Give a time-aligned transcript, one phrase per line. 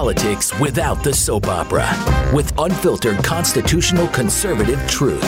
[0.00, 1.86] politics without the soap opera
[2.34, 5.20] with unfiltered constitutional conservative truth.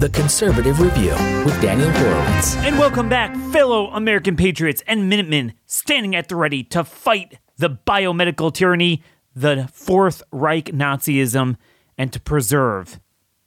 [0.00, 1.10] The Conservative Review
[1.44, 2.56] with Daniel Horowitz.
[2.56, 7.68] And welcome back, fellow American patriots and Minutemen standing at the ready to fight the
[7.68, 9.02] biomedical tyranny,
[9.36, 11.56] the Fourth Reich Nazism,
[11.98, 12.98] and to preserve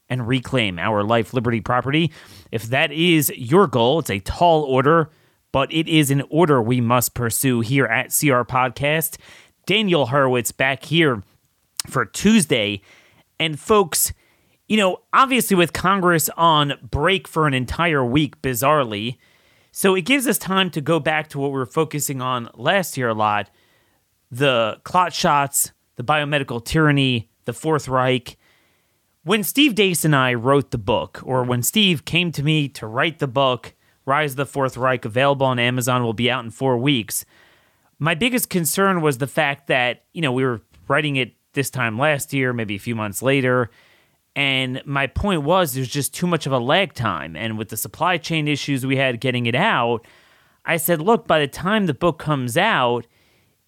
[0.07, 2.11] and reclaim our life, liberty, property.
[2.51, 5.09] If that is your goal, it's a tall order,
[5.51, 9.17] but it is an order we must pursue here at CR Podcast.
[9.71, 11.23] Daniel Horowitz back here
[11.87, 12.81] for Tuesday.
[13.39, 14.11] And folks,
[14.67, 19.15] you know, obviously with Congress on break for an entire week, bizarrely,
[19.71, 22.97] so it gives us time to go back to what we were focusing on last
[22.97, 23.49] year a lot
[24.29, 28.37] the clot shots, the biomedical tyranny, the Fourth Reich.
[29.23, 32.85] When Steve Deace and I wrote the book, or when Steve came to me to
[32.85, 33.73] write the book,
[34.05, 37.23] Rise of the Fourth Reich, available on Amazon, will be out in four weeks.
[38.03, 41.99] My biggest concern was the fact that, you know, we were writing it this time
[41.99, 43.69] last year, maybe a few months later.
[44.35, 47.35] And my point was there's just too much of a lag time.
[47.35, 50.07] And with the supply chain issues we had getting it out,
[50.65, 53.05] I said, look, by the time the book comes out,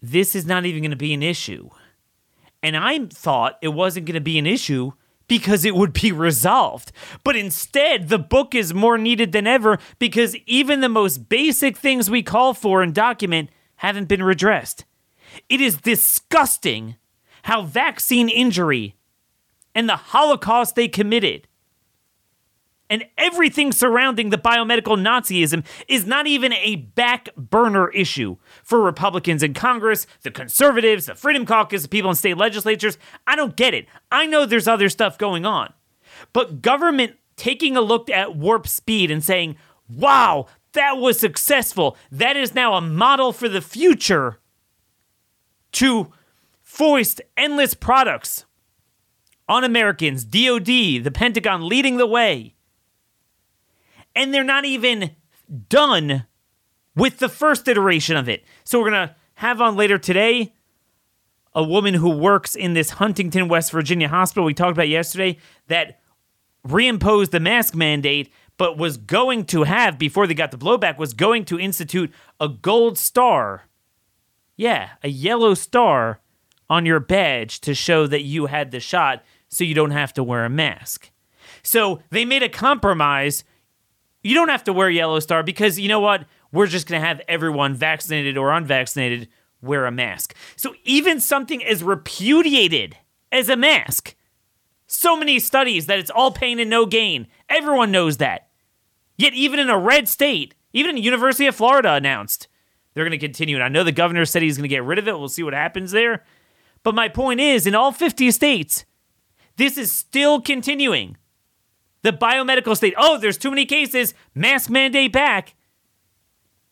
[0.01, 1.69] this is not even going to be an issue.
[2.63, 4.93] And I thought it wasn't going to be an issue
[5.27, 6.91] because it would be resolved.
[7.23, 12.09] But instead, the book is more needed than ever because even the most basic things
[12.09, 13.51] we call for and document
[13.87, 14.85] haven't been redressed.
[15.49, 16.95] It is disgusting
[17.43, 18.95] how vaccine injury
[19.75, 21.47] and the Holocaust they committed
[22.89, 29.41] and everything surrounding the biomedical Nazism is not even a back burner issue for Republicans
[29.41, 32.97] in Congress, the conservatives, the Freedom Caucus, the people in state legislatures.
[33.25, 33.87] I don't get it.
[34.11, 35.73] I know there's other stuff going on.
[36.33, 39.55] But government taking a look at warp speed and saying,
[39.89, 41.97] wow, that was successful.
[42.11, 44.39] That is now a model for the future
[45.73, 46.11] to
[46.61, 48.45] foist endless products
[49.47, 52.55] on Americans, DOD, the Pentagon leading the way.
[54.15, 55.11] And they're not even
[55.69, 56.25] done
[56.95, 58.43] with the first iteration of it.
[58.63, 60.53] So we're going to have on later today
[61.53, 65.37] a woman who works in this Huntington, West Virginia hospital we talked about yesterday
[65.67, 65.99] that
[66.67, 71.13] reimposed the mask mandate but was going to have, before they got the blowback, was
[71.13, 73.63] going to institute a gold star.
[74.55, 76.21] Yeah, a yellow star
[76.69, 80.23] on your badge to show that you had the shot so you don't have to
[80.23, 81.11] wear a mask.
[81.63, 83.43] So they made a compromise.
[84.21, 86.25] You don't have to wear yellow star because you know what?
[86.51, 89.27] We're just going to have everyone, vaccinated or unvaccinated,
[89.61, 90.35] wear a mask.
[90.55, 92.97] So even something as repudiated
[93.31, 94.15] as a mask
[94.93, 97.27] so many studies that it's all pain and no gain.
[97.49, 98.42] Everyone knows that.
[99.23, 102.49] Yet, even in a red state, even in University of Florida announced
[102.93, 103.55] they're going to continue.
[103.55, 105.17] And I know the governor said he's going to get rid of it.
[105.17, 106.25] We'll see what happens there.
[106.83, 108.83] But my point is, in all 50 states,
[109.55, 111.15] this is still continuing.
[112.01, 115.55] The biomedical state, oh, there's too many cases, mask mandate back.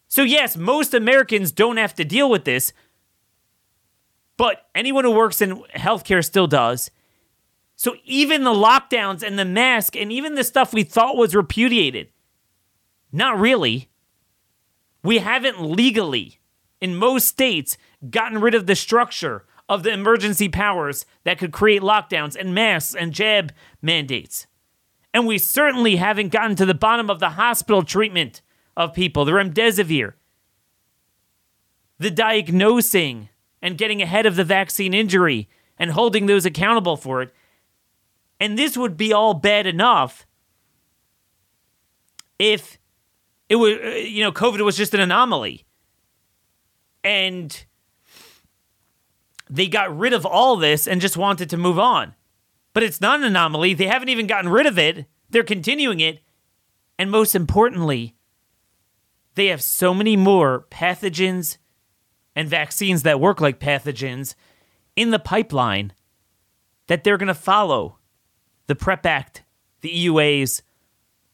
[0.10, 2.74] So, yes, most Americans don't have to deal with this,
[4.36, 6.92] but anyone who works in healthcare still does.
[7.78, 12.11] So even the lockdowns and the mask and even the stuff we thought was repudiated,
[13.12, 13.90] not really.
[15.04, 16.40] We haven't legally,
[16.80, 17.78] in most states,
[18.10, 22.96] gotten rid of the structure of the emergency powers that could create lockdowns and masks
[22.96, 24.48] and jab mandates.
[25.14, 28.42] And we certainly haven't gotten to the bottom of the hospital treatment
[28.78, 30.14] of people, the remdesivir,
[32.00, 33.30] the diagnosing
[33.62, 37.34] and getting ahead of the vaccine injury and holding those accountable for it
[38.42, 40.26] and this would be all bad enough
[42.40, 42.80] if
[43.52, 45.66] it was, uh, you know, COVID was just an anomaly.
[47.04, 47.66] And
[49.50, 52.16] they got rid of all this and just wanted to move on.
[52.72, 53.74] But it's not an anomaly.
[53.74, 56.22] They haven't even gotten rid of it, they're continuing it.
[56.98, 58.16] And most importantly,
[59.36, 61.58] they have so many more pathogens
[62.34, 64.34] and vaccines that work like pathogens
[64.96, 65.92] in the pipeline
[66.88, 67.98] that they're going to follow
[68.68, 69.44] the PrEP Act,
[69.82, 70.62] the EUAs,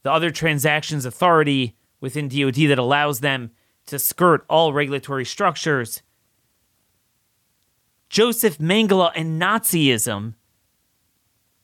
[0.02, 3.52] the other transactions authority within DoD that allows them
[3.88, 6.02] to skirt all regulatory structures.
[8.10, 10.36] Joseph Mengele and Nazism.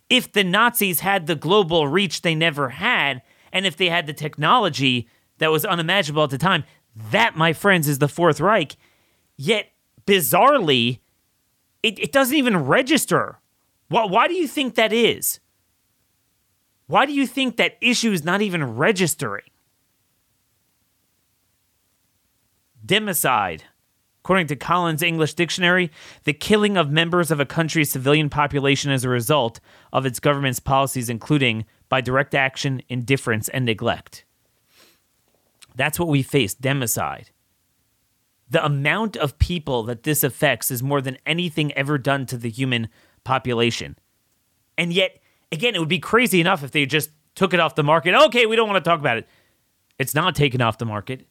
[0.09, 3.21] If the Nazis had the global reach they never had,
[3.51, 5.07] and if they had the technology
[5.37, 6.63] that was unimaginable at the time,
[7.11, 8.75] that, my friends, is the Fourth Reich.
[9.35, 9.71] Yet,
[10.05, 10.99] bizarrely,
[11.81, 13.39] it, it doesn't even register.
[13.89, 15.39] Why, why do you think that is?
[16.87, 19.45] Why do you think that issue is not even registering?
[22.85, 23.61] Democide,
[24.23, 25.91] According to Collins English Dictionary,
[26.23, 29.59] the killing of members of a country's civilian population as a result
[29.91, 34.23] of its government's policies, including by direct action, indifference, and neglect.
[35.75, 37.31] That's what we face democide.
[38.49, 42.49] The amount of people that this affects is more than anything ever done to the
[42.49, 42.87] human
[43.25, 43.97] population.
[44.77, 45.19] And yet,
[45.51, 48.15] again, it would be crazy enough if they just took it off the market.
[48.15, 49.27] Okay, we don't want to talk about it.
[49.99, 51.27] It's not taken off the market.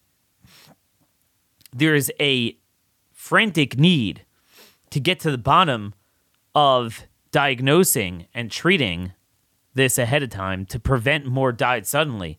[1.74, 2.56] There is a
[3.12, 4.24] frantic need
[4.90, 5.94] to get to the bottom
[6.54, 9.12] of diagnosing and treating
[9.74, 12.38] this ahead of time to prevent more died suddenly.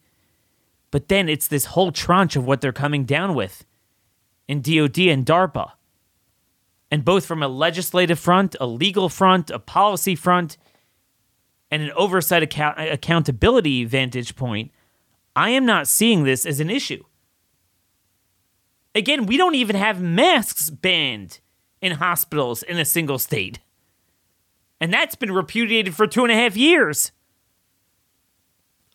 [0.91, 3.65] But then it's this whole tranche of what they're coming down with
[4.47, 5.71] in DOD and DARPA.
[6.91, 10.57] And both from a legislative front, a legal front, a policy front,
[11.71, 14.71] and an oversight account- accountability vantage point,
[15.35, 17.03] I am not seeing this as an issue.
[18.95, 21.39] Again, we don't even have masks banned
[21.81, 23.59] in hospitals in a single state.
[24.79, 27.11] And that's been repudiated for two and a half years.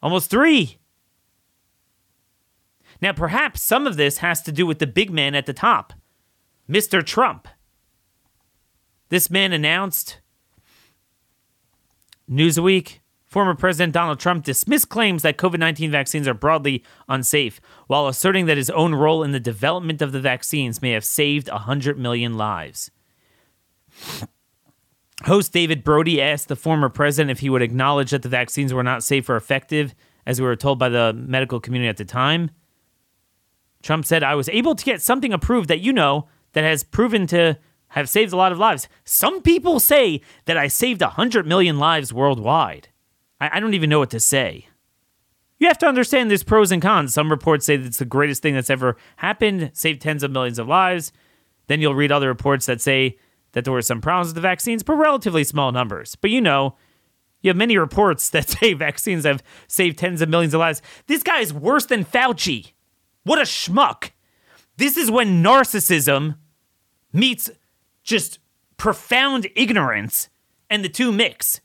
[0.03, 0.79] Almost three.
[3.01, 5.93] Now, perhaps some of this has to do with the big man at the top,
[6.69, 7.05] Mr.
[7.05, 7.49] Trump.
[9.09, 10.19] This man announced
[12.31, 12.99] Newsweek
[13.29, 18.47] Former President Donald Trump dismissed claims that COVID 19 vaccines are broadly unsafe, while asserting
[18.47, 22.39] that his own role in the development of the vaccines may have saved 100 million
[22.39, 22.91] lives.
[25.25, 28.83] Host David Brody asked the former president if he would acknowledge that the vaccines were
[28.83, 29.95] not safe or effective,
[30.25, 32.51] as we were told by the medical community at the time.
[33.83, 37.27] Trump said, I was able to get something approved that you know that has proven
[37.29, 37.59] to
[37.89, 38.89] have saved a lot of lives.
[39.05, 42.89] Some people say that I saved 100 million lives worldwide.
[43.41, 44.69] I, I don't even know what to say.
[45.59, 47.13] You have to understand there's pros and cons.
[47.13, 50.59] Some reports say that it's the greatest thing that's ever happened, saved tens of millions
[50.59, 51.13] of lives.
[51.67, 53.19] Then you'll read other reports that say
[53.53, 56.15] that there were some problems with the vaccines, but relatively small numbers.
[56.15, 56.77] But you know,
[57.43, 60.83] you have many reports that say vaccines have saved tens of millions of lives.
[61.07, 62.73] This guy is worse than Fauci.
[63.25, 64.11] What a schmuck.
[64.77, 66.37] This is when narcissism
[67.13, 67.51] meets
[68.05, 68.39] just
[68.77, 70.29] profound ignorance
[70.71, 71.61] and the two mix.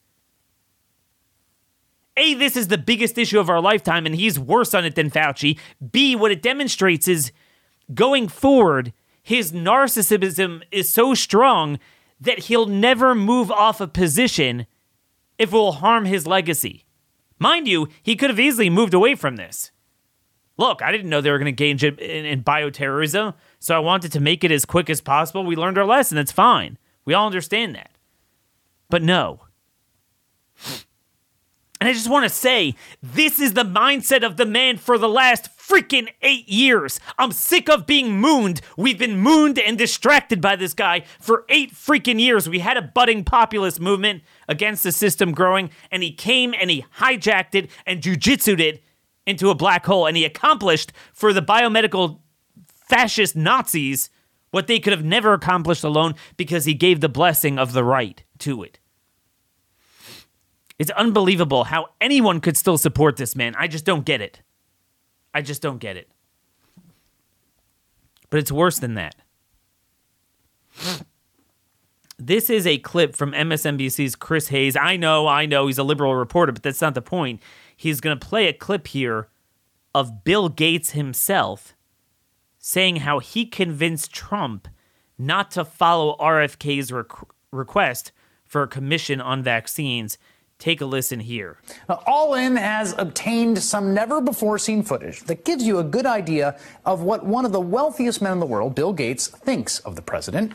[2.15, 5.09] A, this is the biggest issue of our lifetime, and he's worse on it than
[5.09, 5.57] Fauci.
[5.91, 7.31] B, what it demonstrates is
[7.93, 11.79] going forward, his narcissism is so strong
[12.19, 14.67] that he'll never move off a position
[15.37, 16.85] if it will harm his legacy.
[17.39, 19.71] Mind you, he could have easily moved away from this.
[20.57, 23.79] Look, I didn't know they were going to engage in, in, in bioterrorism, so I
[23.79, 25.43] wanted to make it as quick as possible.
[25.43, 26.15] We learned our lesson.
[26.15, 26.77] That's fine.
[27.05, 27.91] We all understand that.
[28.89, 29.41] But no.
[31.83, 35.09] And I just want to say, this is the mindset of the man for the
[35.09, 36.97] last freaking eight years.
[37.19, 38.61] I'm sick of being mooned.
[38.77, 42.47] We've been mooned and distracted by this guy for eight freaking years.
[42.47, 46.85] We had a budding populist movement against the system growing, and he came and he
[46.99, 48.81] hijacked it and jujitsued it
[49.27, 50.05] into a black hole.
[50.05, 52.21] And he accomplished for the biomedical
[52.65, 54.09] fascist Nazis
[54.51, 58.23] what they could have never accomplished alone because he gave the blessing of the right
[58.39, 58.79] to it.
[60.83, 63.55] It's unbelievable how anyone could still support this man.
[63.57, 64.41] I just don't get it.
[65.33, 66.09] I just don't get it.
[68.29, 69.15] But it's worse than that.
[72.19, 74.75] This is a clip from MSNBC's Chris Hayes.
[74.75, 77.41] I know, I know, he's a liberal reporter, but that's not the point.
[77.77, 79.29] He's going to play a clip here
[79.95, 81.75] of Bill Gates himself
[82.59, 84.67] saying how he convinced Trump
[85.17, 88.11] not to follow RFK's requ- request
[88.43, 90.17] for a commission on vaccines
[90.59, 91.57] Take a listen here.
[91.89, 96.05] Now, All In has obtained some never before seen footage that gives you a good
[96.05, 99.95] idea of what one of the wealthiest men in the world, Bill Gates, thinks of
[99.95, 100.53] the president.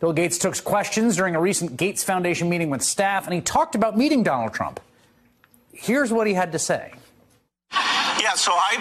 [0.00, 3.74] Bill Gates took questions during a recent Gates Foundation meeting with staff, and he talked
[3.74, 4.80] about meeting Donald Trump.
[5.72, 6.92] Here's what he had to say.
[7.72, 8.76] Yeah, so I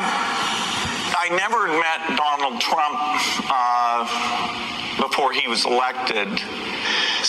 [1.16, 2.98] I never met Donald Trump
[3.50, 6.28] uh, before he was elected.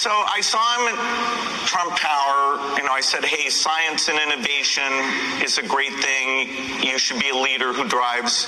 [0.05, 2.77] So I saw him at Trump Tower.
[2.77, 4.85] You know, I said, hey, science and innovation
[5.41, 6.85] is a great thing.
[6.85, 8.45] You should be a leader who drives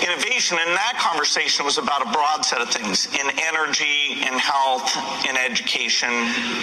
[0.00, 0.56] innovation.
[0.56, 4.96] And that conversation was about a broad set of things in energy, in health,
[5.28, 6.08] in education.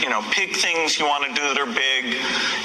[0.01, 2.17] You know, pick things you want to do that are big.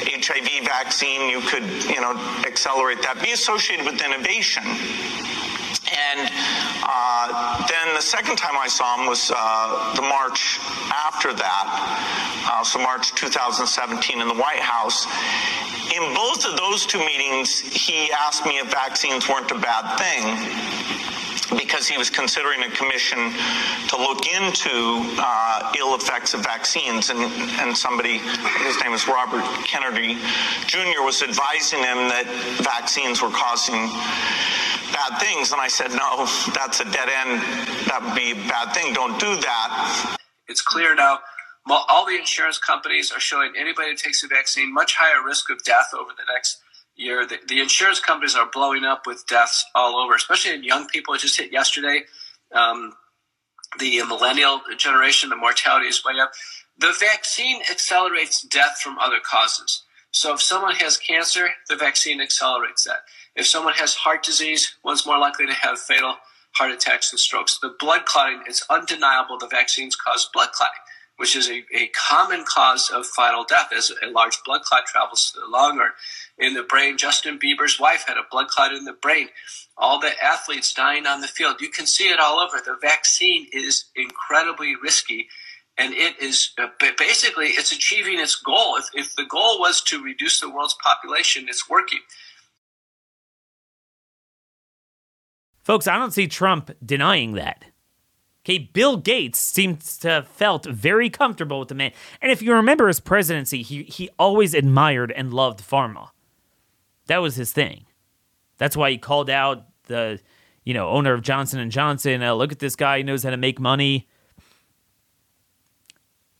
[0.08, 2.16] HIV vaccine, you could, you know,
[2.48, 3.20] accelerate that.
[3.20, 4.64] Be associated with innovation.
[5.88, 6.30] And
[6.82, 10.60] uh, then the second time I saw him was uh, the March
[10.92, 15.06] after that, uh, so March 2017 in the White House.
[15.94, 21.17] In both of those two meetings, he asked me if vaccines weren't a bad thing.
[21.56, 23.32] Because he was considering a commission
[23.88, 27.10] to look into uh, ill effects of vaccines.
[27.10, 27.20] And,
[27.60, 30.18] and somebody, his name is Robert Kennedy
[30.66, 32.26] Jr., was advising him that
[32.60, 33.88] vaccines were causing
[34.92, 35.52] bad things.
[35.52, 37.40] And I said, no, that's a dead end.
[37.88, 38.92] That would be a bad thing.
[38.92, 40.16] Don't do that.
[40.48, 41.20] It's clear now.
[41.70, 45.62] All the insurance companies are showing anybody who takes a vaccine much higher risk of
[45.64, 46.60] death over the next
[46.98, 51.14] The, the, insurance companies are blowing up with deaths all over, especially in young people.
[51.14, 52.02] It just hit yesterday.
[52.52, 52.94] Um,
[53.78, 56.32] the millennial generation, the mortality is way up.
[56.78, 59.84] The vaccine accelerates death from other causes.
[60.10, 63.00] So if someone has cancer, the vaccine accelerates that.
[63.36, 66.16] If someone has heart disease, one's more likely to have fatal
[66.52, 67.58] heart attacks and strokes.
[67.60, 70.80] The blood clotting, it's undeniable the vaccines cause blood clotting
[71.18, 75.32] which is a, a common cause of final death as a large blood clot travels
[75.32, 75.94] to the lung or
[76.38, 76.96] in the brain.
[76.96, 79.28] Justin Bieber's wife had a blood clot in the brain.
[79.76, 81.60] All the athletes dying on the field.
[81.60, 82.58] You can see it all over.
[82.64, 85.28] The vaccine is incredibly risky.
[85.76, 88.76] And it is uh, basically it's achieving its goal.
[88.76, 92.00] If, if the goal was to reduce the world's population, it's working.
[95.64, 97.64] Folks, I don't see Trump denying that.
[98.48, 101.92] Okay, Bill Gates seems to have felt very comfortable with the man.
[102.22, 106.12] And if you remember his presidency, he, he always admired and loved pharma.
[107.08, 107.84] That was his thing.
[108.56, 110.18] That's why he called out the,
[110.64, 112.22] you know, owner of Johnson and Johnson.
[112.22, 114.08] Uh, look at this guy; he knows how to make money.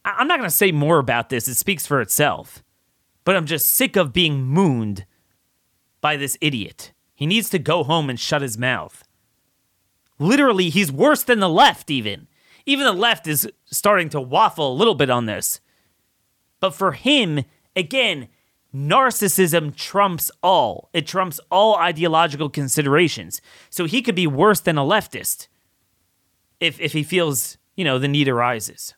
[0.02, 1.46] I- I'm not going to say more about this.
[1.46, 2.62] It speaks for itself.
[3.24, 5.04] But I'm just sick of being mooned
[6.00, 6.92] by this idiot.
[7.14, 9.04] He needs to go home and shut his mouth.
[10.18, 12.26] Literally, he's worse than the left, even.
[12.66, 15.60] Even the left is starting to waffle a little bit on this.
[16.60, 17.44] But for him,
[17.76, 18.28] again,
[18.74, 20.90] narcissism trumps all.
[20.92, 23.40] It trumps all ideological considerations.
[23.70, 25.48] So he could be worse than a leftist
[26.60, 28.94] if, if he feels, you know, the need arises.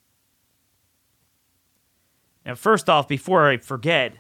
[2.45, 4.15] Now, first off, before I forget,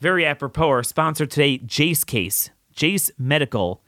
[0.00, 2.50] very apropos, our sponsor today, Jase Case.
[2.74, 3.82] Jase Medical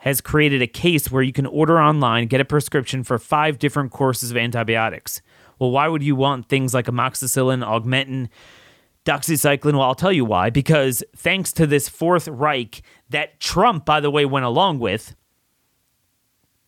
[0.00, 3.90] has created a case where you can order online, get a prescription for five different
[3.92, 5.20] courses of antibiotics.
[5.58, 8.30] Well, why would you want things like amoxicillin, augmentin,
[9.04, 9.74] doxycycline?
[9.74, 10.48] Well, I'll tell you why.
[10.48, 12.80] Because thanks to this Fourth Reich
[13.10, 15.14] that Trump, by the way, went along with,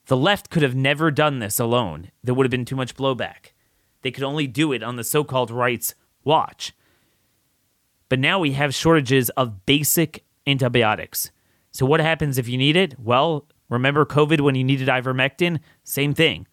[0.06, 2.10] the left could have never done this alone.
[2.22, 3.52] There would have been too much blowback.
[4.02, 6.74] They could only do it on the so called right's watch.
[8.10, 11.30] But now we have shortages of basic antibiotics.
[11.72, 12.94] So, what happens if you need it?
[13.00, 15.58] Well, remember COVID when you needed ivermectin?
[15.84, 16.46] Same thing.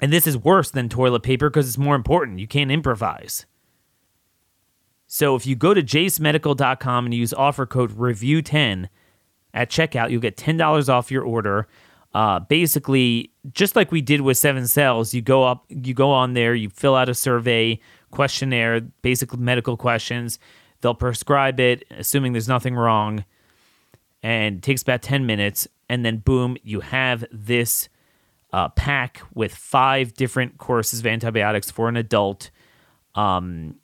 [0.00, 2.38] And this is worse than toilet paper because it's more important.
[2.38, 3.46] You can't improvise.
[5.08, 8.88] So, if you go to jasemedical.com and use offer code REVIEW10
[9.52, 11.66] at checkout, you'll get $10 off your order.
[12.14, 16.34] Uh, basically, just like we did with Seven Cells, you go up, you go on
[16.34, 17.80] there, you fill out a survey,
[18.12, 20.38] questionnaire, basic medical questions.
[20.80, 23.24] They'll prescribe it, assuming there's nothing wrong
[24.28, 25.66] and takes about 10 minutes.
[25.88, 27.88] And then, boom, you have this
[28.52, 32.50] uh, pack with five different courses of antibiotics for an adult
[33.14, 33.76] um,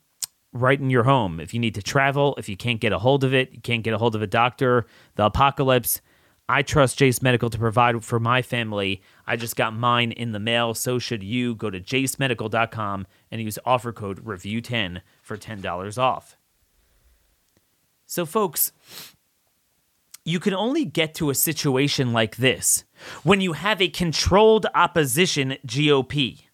[0.53, 1.41] right in your home.
[1.41, 3.83] If you need to travel, if you can't get a hold of it, you can't
[3.83, 4.85] get a hold of a doctor,
[5.15, 6.03] the apocalypse.
[6.47, 9.01] I trust Jase Medical to provide for my family.
[9.27, 10.75] I just got mine in the mail.
[10.75, 11.55] So should you.
[11.55, 16.37] Go to jasemedical.com and use offer code REVIEW10 for $10 off.
[18.05, 18.73] So, folks,
[20.25, 22.85] you can only get to a situation like this
[23.23, 26.45] when you have a controlled opposition GOP.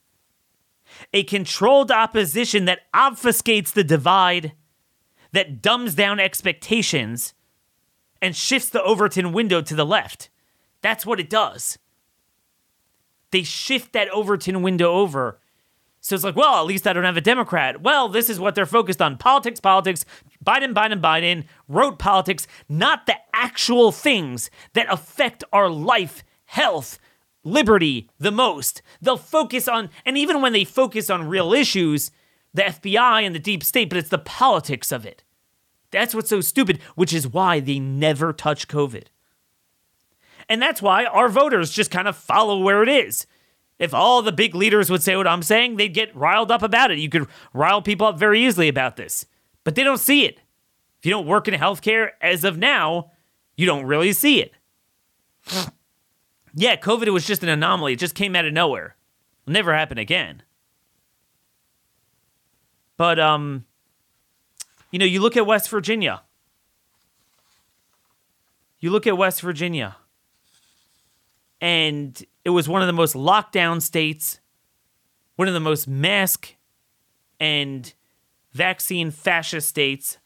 [1.13, 4.53] A controlled opposition that obfuscates the divide,
[5.33, 7.33] that dumbs down expectations,
[8.21, 10.29] and shifts the Overton window to the left.
[10.83, 11.79] That's what it does.
[13.31, 15.41] They shift that Overton window over
[16.01, 17.83] so it's like, well, at least I don't have a Democrat.
[17.83, 20.07] Well, this is what they're focused on politics, politics,
[20.45, 26.99] Biden, Biden, Biden, rote politics, not the actual things that affect our life, health,
[27.45, 28.81] liberty the most.
[29.03, 32.11] They'll focus on, and even when they focus on real issues,
[32.55, 35.23] the FBI and the deep state, but it's the politics of it.
[35.91, 39.05] That's what's so stupid, which is why they never touch COVID.
[40.49, 43.27] And that's why our voters just kind of follow where it is.
[43.81, 46.91] If all the big leaders would say what I'm saying, they'd get riled up about
[46.91, 46.99] it.
[46.99, 49.25] You could rile people up very easily about this,
[49.65, 50.39] but they don't see it.
[50.99, 53.13] If you don't work in healthcare as of now,
[53.57, 54.53] you don't really see it.
[56.55, 57.95] yeah, COVID was just an anomaly.
[57.95, 58.97] It just came out of nowhere.
[59.45, 60.43] It'll never happen again.
[62.99, 63.65] But um
[64.91, 66.23] you know, you look at West Virginia.
[68.79, 69.97] You look at West Virginia.
[71.61, 74.41] And it was one of the most lockdown states,
[75.37, 76.55] one of the most mask
[77.39, 77.93] and
[78.53, 80.19] vaccine fascist states,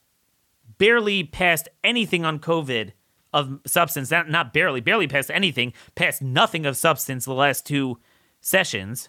[0.79, 2.93] barely passed anything on COVID
[3.33, 7.99] of substance, not, not barely, barely passed anything, passed nothing of substance the last two
[8.41, 9.09] sessions.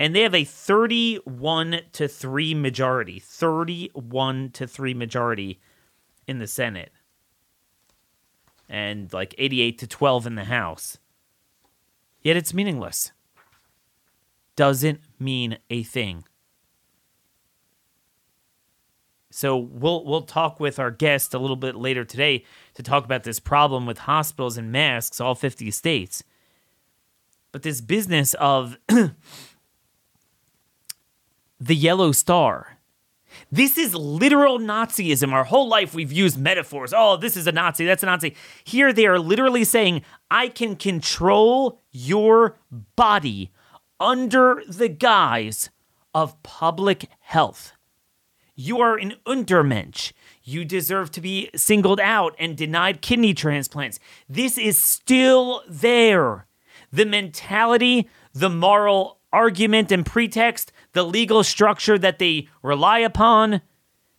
[0.00, 5.60] And they have a 31 to 3 majority, 31 to 3 majority
[6.26, 6.92] in the Senate.
[8.68, 10.98] And like 88 to 12 in the House.
[12.22, 13.12] Yet it's meaningless.
[14.56, 16.24] Doesn't mean a thing.
[19.30, 22.44] So we'll we'll talk with our guest a little bit later today
[22.74, 26.24] to talk about this problem with hospitals and masks, all 50 states.
[27.52, 29.14] But this business of the
[31.60, 32.77] yellow star.
[33.50, 35.32] This is literal Nazism.
[35.32, 36.92] Our whole life we've used metaphors.
[36.94, 38.34] Oh, this is a Nazi, that's a Nazi.
[38.62, 42.58] Here they are literally saying, I can control your
[42.94, 43.50] body
[43.98, 45.70] under the guise
[46.14, 47.72] of public health.
[48.54, 50.12] You are an Untermensch.
[50.42, 53.98] You deserve to be singled out and denied kidney transplants.
[54.28, 56.46] This is still there.
[56.92, 63.60] The mentality, the moral argument and pretext, the legal structure that they rely upon,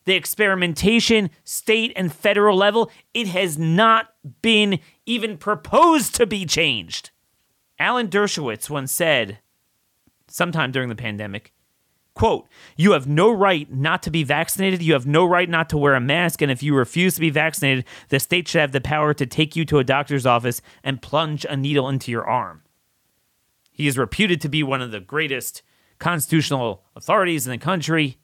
[0.05, 7.11] the experimentation, state and federal level, it has not been even proposed to be changed.
[7.77, 9.39] Alan Dershowitz once said,
[10.27, 11.53] sometime during the pandemic,
[12.19, 14.81] Quote, you have no right not to be vaccinated.
[14.81, 16.41] You have no right not to wear a mask.
[16.41, 19.55] And if you refuse to be vaccinated, the state should have the power to take
[19.55, 22.63] you to a doctor's office and plunge a needle into your arm.
[23.79, 25.61] He is reputed to be one of the greatest
[25.99, 28.17] constitutional authorities in the country.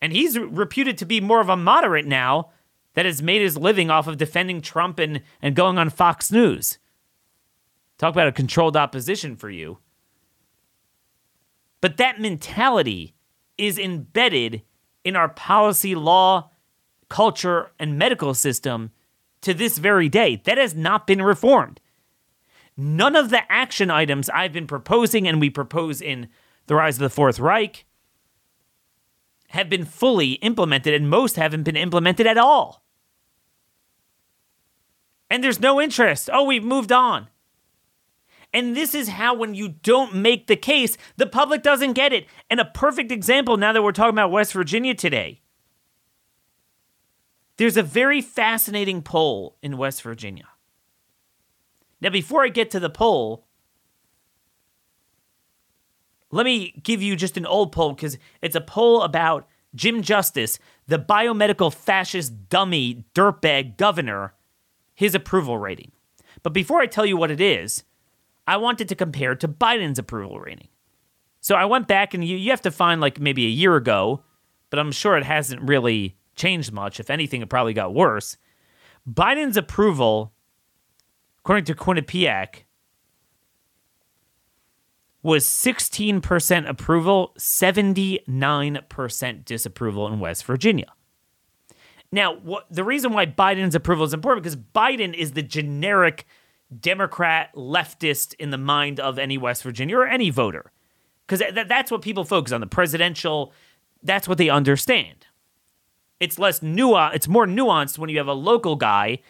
[0.00, 2.50] And he's reputed to be more of a moderate now
[2.94, 6.78] that has made his living off of defending Trump and, and going on Fox News.
[7.98, 9.78] Talk about a controlled opposition for you.
[11.80, 13.16] But that mentality
[13.58, 14.62] is embedded
[15.02, 16.50] in our policy, law,
[17.08, 18.92] culture, and medical system
[19.40, 20.40] to this very day.
[20.44, 21.80] That has not been reformed.
[22.76, 26.28] None of the action items I've been proposing and we propose in
[26.66, 27.86] The Rise of the Fourth Reich
[29.50, 32.84] have been fully implemented, and most haven't been implemented at all.
[35.30, 36.28] And there's no interest.
[36.32, 37.28] Oh, we've moved on.
[38.52, 42.26] And this is how, when you don't make the case, the public doesn't get it.
[42.48, 45.42] And a perfect example now that we're talking about West Virginia today.
[47.56, 50.46] There's a very fascinating poll in West Virginia.
[52.00, 53.46] Now, before I get to the poll,
[56.30, 60.58] let me give you just an old poll because it's a poll about Jim Justice,
[60.86, 64.34] the biomedical fascist dummy dirtbag governor,
[64.94, 65.92] his approval rating.
[66.42, 67.84] But before I tell you what it is,
[68.46, 70.68] I wanted to compare to Biden's approval rating.
[71.40, 74.22] So I went back and you, you have to find like maybe a year ago,
[74.70, 76.98] but I'm sure it hasn't really changed much.
[77.00, 78.36] If anything, it probably got worse.
[79.08, 80.32] Biden's approval,
[81.46, 82.64] according to Quinnipiac,
[85.22, 90.92] was 16% approval, 79% disapproval in West Virginia.
[92.10, 96.26] Now, what, the reason why Biden's approval is important because Biden is the generic
[96.80, 100.72] Democrat leftist in the mind of any West Virginia or any voter.
[101.28, 103.52] Because th- that's what people focus on the presidential,
[104.02, 105.26] that's what they understand.
[106.18, 109.20] It's less nuanced, it's more nuanced when you have a local guy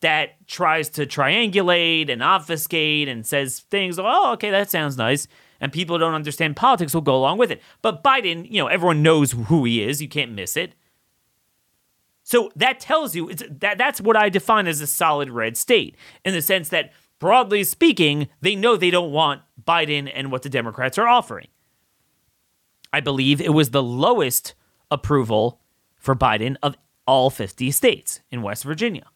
[0.00, 5.26] that tries to triangulate and obfuscate and says things, oh, okay, that sounds nice.
[5.60, 7.60] And people who don't understand politics will go along with it.
[7.82, 10.00] But Biden, you know, everyone knows who he is.
[10.00, 10.74] You can't miss it.
[12.22, 16.32] So that tells you that that's what I define as a solid red state in
[16.32, 20.96] the sense that broadly speaking, they know they don't want Biden and what the Democrats
[20.96, 21.48] are offering.
[22.92, 24.54] I believe it was the lowest
[24.90, 25.60] approval
[25.96, 29.06] for Biden of all 50 states in West Virginia.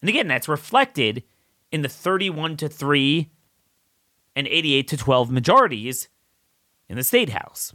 [0.00, 1.24] And again, that's reflected
[1.72, 3.30] in the 31 to 3
[4.34, 6.08] and 88 to 12 majorities
[6.88, 7.74] in the state house.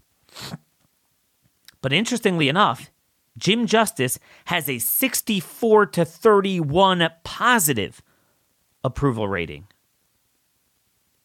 [1.81, 2.91] But interestingly enough,
[3.37, 8.01] Jim Justice has a 64 to 31 positive
[8.83, 9.67] approval rating.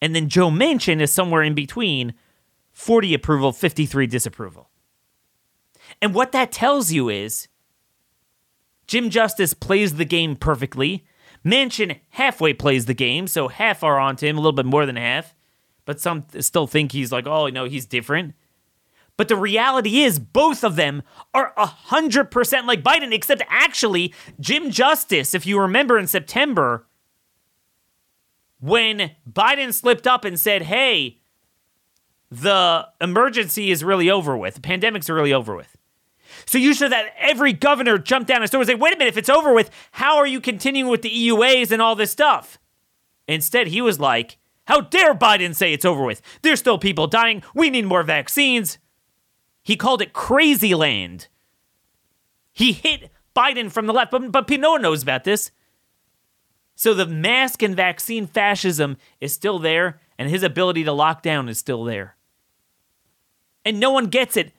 [0.01, 2.15] And then Joe Manchin is somewhere in between
[2.73, 4.71] 40 approval, 53 disapproval.
[6.01, 7.49] And what that tells you is
[8.87, 11.05] Jim Justice plays the game perfectly.
[11.45, 14.97] Manchin halfway plays the game, so half are onto him, a little bit more than
[14.97, 15.35] half.
[15.85, 18.35] But some still think he's like, oh, no, he's different.
[19.17, 25.35] But the reality is, both of them are 100% like Biden, except actually, Jim Justice,
[25.35, 26.87] if you remember in September,
[28.61, 31.21] when Biden slipped up and said, hey,
[32.31, 35.76] the emergency is really over with, the pandemic's really over with.
[36.47, 39.29] So you should that every governor jumped down and started wait a minute, if it's
[39.29, 42.59] over with, how are you continuing with the EUAs and all this stuff?
[43.27, 46.23] Instead, he was like, how dare Biden say it's over with?
[46.43, 47.43] There's still people dying.
[47.55, 48.79] We need more vaccines.
[49.63, 51.29] He called it crazy land.
[52.53, 55.51] He hit Biden from the left, but, but no one knows about this.
[56.77, 61.49] So the mask and vaccine fascism is still there, and his ability to lock down
[61.49, 62.17] is still there.
[63.65, 64.53] And no one gets it.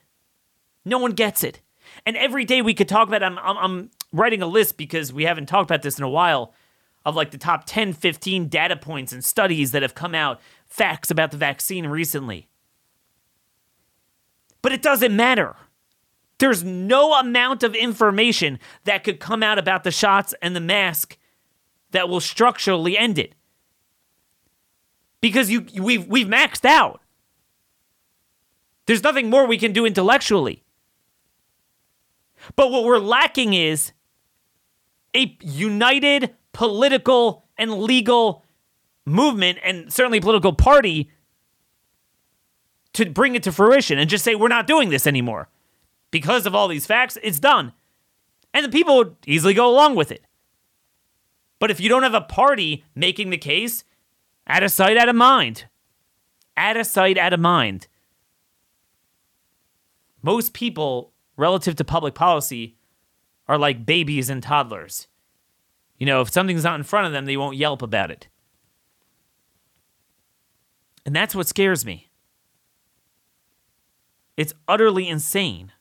[0.83, 1.61] No one gets it.
[2.07, 5.25] And every day we could talk about I'm, I'm, I'm writing a list because we
[5.25, 6.53] haven't talked about this in a while
[7.03, 11.11] of like the top 10, 15 data points and studies that have come out, facts
[11.11, 12.47] about the vaccine recently.
[14.61, 15.57] But it doesn't matter.
[16.37, 21.17] There's no amount of information that could come out about the shots and the mask
[21.91, 23.35] that will structurally end it.
[25.19, 27.01] Because you we've we've maxed out.
[28.85, 30.63] There's nothing more we can do intellectually.
[32.55, 33.91] But what we're lacking is
[35.15, 38.43] a united political and legal
[39.05, 41.09] movement and certainly political party
[42.93, 45.49] to bring it to fruition and just say we're not doing this anymore.
[46.09, 47.73] Because of all these facts, it's done.
[48.53, 50.25] And the people would easily go along with it.
[51.59, 53.83] But if you don't have a party making the case,
[54.47, 55.65] out of sight, out of mind.
[56.55, 57.87] Out of sight, out of mind.
[60.21, 62.75] Most people, relative to public policy,
[63.47, 65.07] are like babies and toddlers.
[65.97, 68.27] You know, if something's not in front of them, they won't yelp about it.
[71.05, 72.09] And that's what scares me.
[74.35, 75.71] It's utterly insane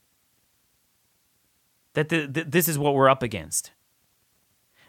[1.95, 3.73] that the, the, this is what we're up against.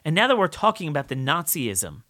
[0.05, 2.03] And now that we're talking about the Nazism,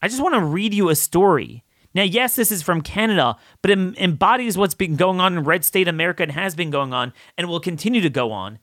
[0.00, 1.64] I just want to read you a story.
[1.96, 5.64] Now, yes, this is from Canada, but it embodies what's been going on in red
[5.64, 8.60] state America and has been going on and will continue to go on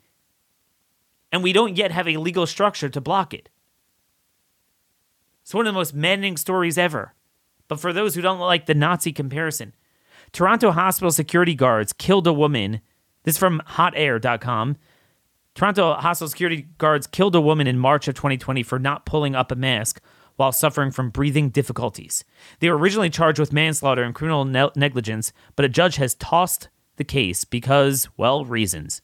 [1.33, 3.49] and we don't yet have a legal structure to block it.
[5.41, 7.15] It's one of the most maddening stories ever.
[7.67, 9.73] But for those who don't like the Nazi comparison,
[10.31, 12.81] Toronto hospital security guards killed a woman.
[13.23, 14.77] This is from hotair.com.
[15.55, 19.51] Toronto hospital security guards killed a woman in March of 2020 for not pulling up
[19.51, 20.01] a mask
[20.35, 22.23] while suffering from breathing difficulties.
[22.59, 26.69] They were originally charged with manslaughter and criminal ne- negligence, but a judge has tossed
[26.97, 29.01] the case because, well, reasons.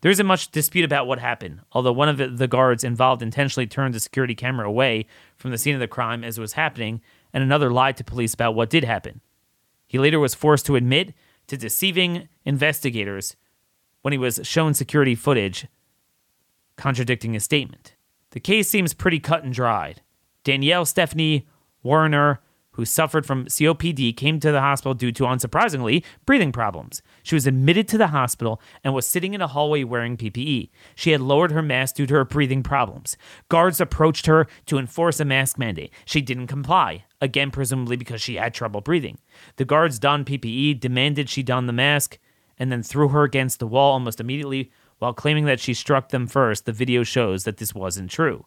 [0.00, 3.94] There isn't much dispute about what happened, although one of the guards involved intentionally turned
[3.94, 5.06] the security camera away
[5.36, 7.00] from the scene of the crime as it was happening,
[7.32, 9.22] and another lied to police about what did happen.
[9.86, 11.14] He later was forced to admit
[11.46, 13.36] to deceiving investigators
[14.02, 15.66] when he was shown security footage
[16.76, 17.94] contradicting his statement.
[18.30, 20.02] The case seems pretty cut and dried.
[20.44, 21.46] Danielle Stephanie
[21.82, 22.40] Warner
[22.74, 27.02] who suffered from COPD, came to the hospital due to, unsurprisingly, breathing problems.
[27.22, 30.70] She was admitted to the hospital and was sitting in a hallway wearing PPE.
[30.94, 33.16] She had lowered her mask due to her breathing problems.
[33.48, 35.92] Guards approached her to enforce a mask mandate.
[36.04, 39.18] She didn't comply, again, presumably because she had trouble breathing.
[39.56, 42.18] The guards donned PPE, demanded she don the mask,
[42.58, 46.26] and then threw her against the wall almost immediately while claiming that she struck them
[46.26, 46.66] first.
[46.66, 48.46] The video shows that this wasn't true.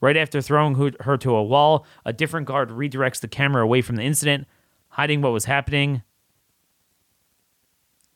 [0.00, 3.96] Right after throwing her to a wall, a different guard redirects the camera away from
[3.96, 4.46] the incident,
[4.88, 6.02] hiding what was happening.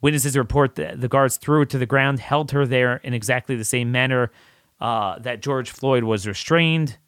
[0.03, 3.57] Witnesses report that the guards threw her to the ground, held her there in exactly
[3.57, 4.31] the same manner
[4.81, 6.99] uh, that George Floyd was restrained.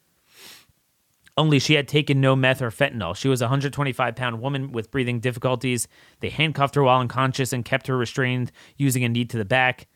[1.35, 3.15] Only she had taken no meth or fentanyl.
[3.15, 5.87] She was a 125 pound woman with breathing difficulties.
[6.19, 9.87] They handcuffed her while unconscious and kept her restrained using a knee to the back.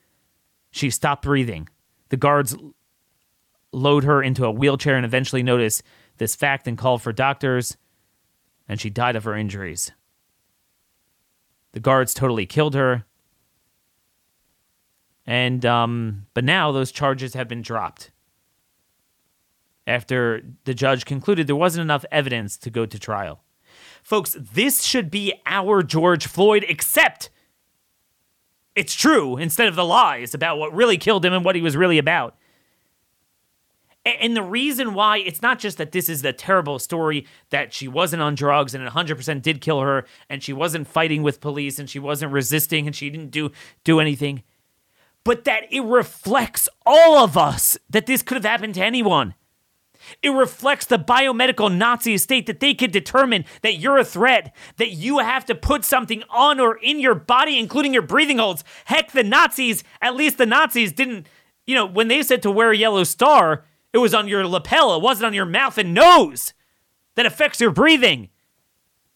[0.71, 1.69] She stopped breathing.
[2.09, 2.55] The guards
[3.71, 5.84] load her into a wheelchair and eventually notice
[6.17, 7.77] this fact and call for doctors,
[8.67, 9.91] and she died of her injuries.
[11.73, 13.06] The guards totally killed her.
[15.25, 18.12] And, um, but now those charges have been dropped.
[19.86, 23.43] After the judge concluded there wasn't enough evidence to go to trial.
[24.01, 27.30] Folks, this should be our George Floyd, except
[28.73, 31.75] it's true instead of the lies about what really killed him and what he was
[31.75, 32.37] really about.
[34.08, 37.89] And the reason why it's not just that this is the terrible story that she
[37.89, 41.89] wasn't on drugs and 100% did kill her and she wasn't fighting with police and
[41.89, 43.52] she wasn't resisting and she didn't do
[43.84, 44.43] do anything,
[45.26, 49.34] but that it reflects all of us that this could have happened to anyone.
[50.22, 54.91] It reflects the biomedical Nazi state that they could determine that you're a threat, that
[54.91, 58.63] you have to put something on or in your body, including your breathing holes.
[58.86, 61.28] Heck, the Nazis, at least the Nazis didn't,
[61.65, 64.95] you know, when they said to wear a yellow star, it was on your lapel,
[64.95, 66.54] it wasn't on your mouth and nose
[67.15, 68.30] that affects your breathing.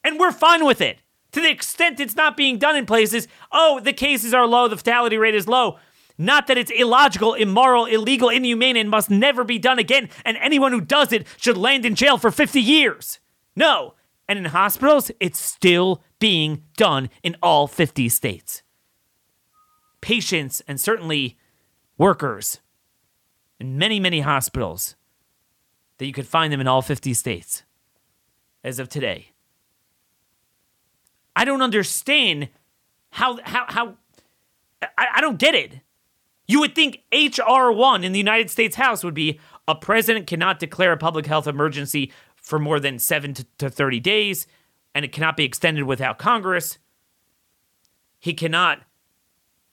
[0.04, 1.00] And we're fine with it.
[1.34, 4.78] To the extent it's not being done in places, oh, the cases are low, the
[4.78, 5.78] fatality rate is low.
[6.18, 10.72] Not that it's illogical, immoral, illegal, inhumane, and must never be done again, and anyone
[10.72, 13.20] who does it should land in jail for 50 years.
[13.56, 13.96] No.
[14.28, 18.62] And in hospitals, it's still being done in all 50 states.
[20.02, 21.38] Patients and certainly
[21.98, 22.60] workers
[23.62, 24.96] in many, many hospitals
[26.00, 27.64] that you could find them in all 50 states
[28.64, 29.30] as of today.
[31.36, 32.50] I don't understand
[33.12, 33.96] how how how
[34.82, 35.80] I, I don't get it.
[36.48, 40.92] You would think HR1 in the United States House would be a president cannot declare
[40.92, 44.48] a public health emergency for more than 7 to, to 30 days
[44.96, 46.80] and it cannot be extended without Congress.
[48.20, 48.82] He cannot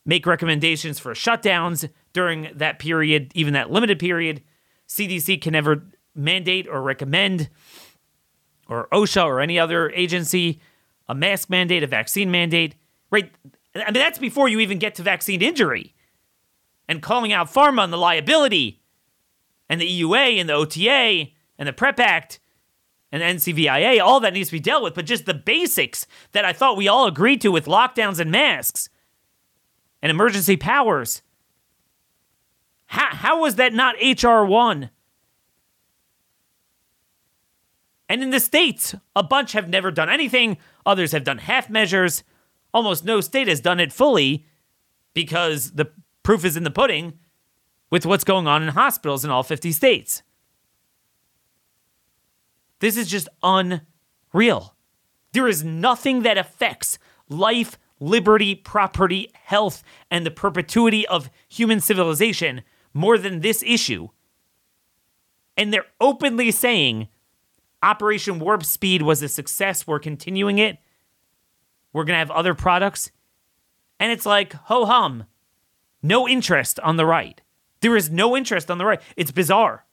[0.04, 1.88] make recommendations for shutdowns
[2.18, 4.42] during that period, even that limited period.
[4.88, 5.84] CDC can never
[6.16, 7.48] mandate or recommend,
[8.66, 10.60] or OSHA or any other agency,
[11.08, 12.74] a mask mandate, a vaccine mandate,
[13.12, 13.30] right?
[13.76, 15.94] I mean, that's before you even get to vaccine injury
[16.88, 18.82] and calling out pharma on the liability
[19.68, 22.40] and the EUA and the OTA and the PrEP Act
[23.12, 26.44] and the NCVIA, all that needs to be dealt with, but just the basics that
[26.44, 28.88] I thought we all agreed to with lockdowns and masks
[30.02, 31.22] and emergency powers.
[32.88, 34.90] How, how was that not HR1?
[38.08, 42.24] And in the states, a bunch have never done anything, others have done half measures.
[42.72, 44.46] Almost no state has done it fully
[45.12, 45.90] because the
[46.22, 47.18] proof is in the pudding
[47.90, 50.22] with what's going on in hospitals in all 50 states.
[52.80, 54.74] This is just unreal.
[55.32, 56.98] There is nothing that affects
[57.28, 62.62] life, liberty, property, health, and the perpetuity of human civilization
[62.98, 64.08] more than this issue.
[65.56, 67.08] And they're openly saying
[67.80, 69.86] Operation Warp Speed was a success.
[69.86, 70.78] We're continuing it.
[71.92, 73.12] We're going to have other products.
[74.00, 75.24] And it's like, ho hum,
[76.02, 77.40] no interest on the right.
[77.80, 79.00] There is no interest on the right.
[79.16, 79.84] It's bizarre.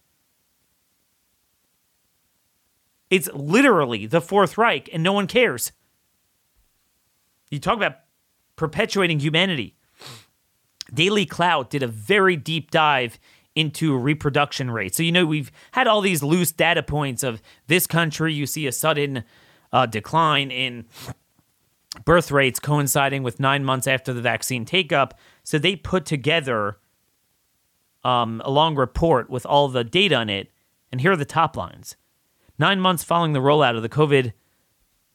[3.12, 5.72] It's literally the Fourth Reich, and no one cares.
[7.52, 7.98] You talk about
[8.56, 9.76] perpetuating humanity.
[10.94, 13.20] Daily Clout did a very deep dive
[13.56, 14.98] into reproduction rates.
[14.98, 18.68] So, you know, we've had all these loose data points of this country, you see
[18.68, 19.24] a sudden
[19.72, 20.86] uh, decline in
[22.04, 25.18] birth rates coinciding with nine months after the vaccine take up.
[25.44, 26.78] So, they put together
[28.04, 30.52] um, a long report with all the data on it.
[30.92, 31.96] And here are the top lines.
[32.60, 34.34] Nine months following the rollout of the COVID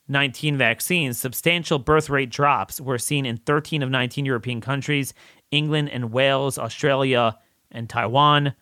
[0.09, 5.15] 19 vaccines, substantial birth rate drops were seen in 13 of 19 European countries,
[5.51, 7.39] England and Wales, Australia,
[7.71, 8.55] and Taiwan.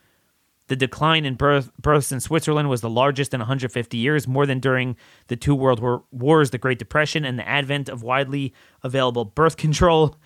[0.69, 4.61] The decline in birth, births in Switzerland was the largest in 150 years, more than
[4.61, 4.97] during
[5.29, 9.57] the two world war, wars, the Great Depression, and the advent of widely available birth
[9.57, 10.17] control.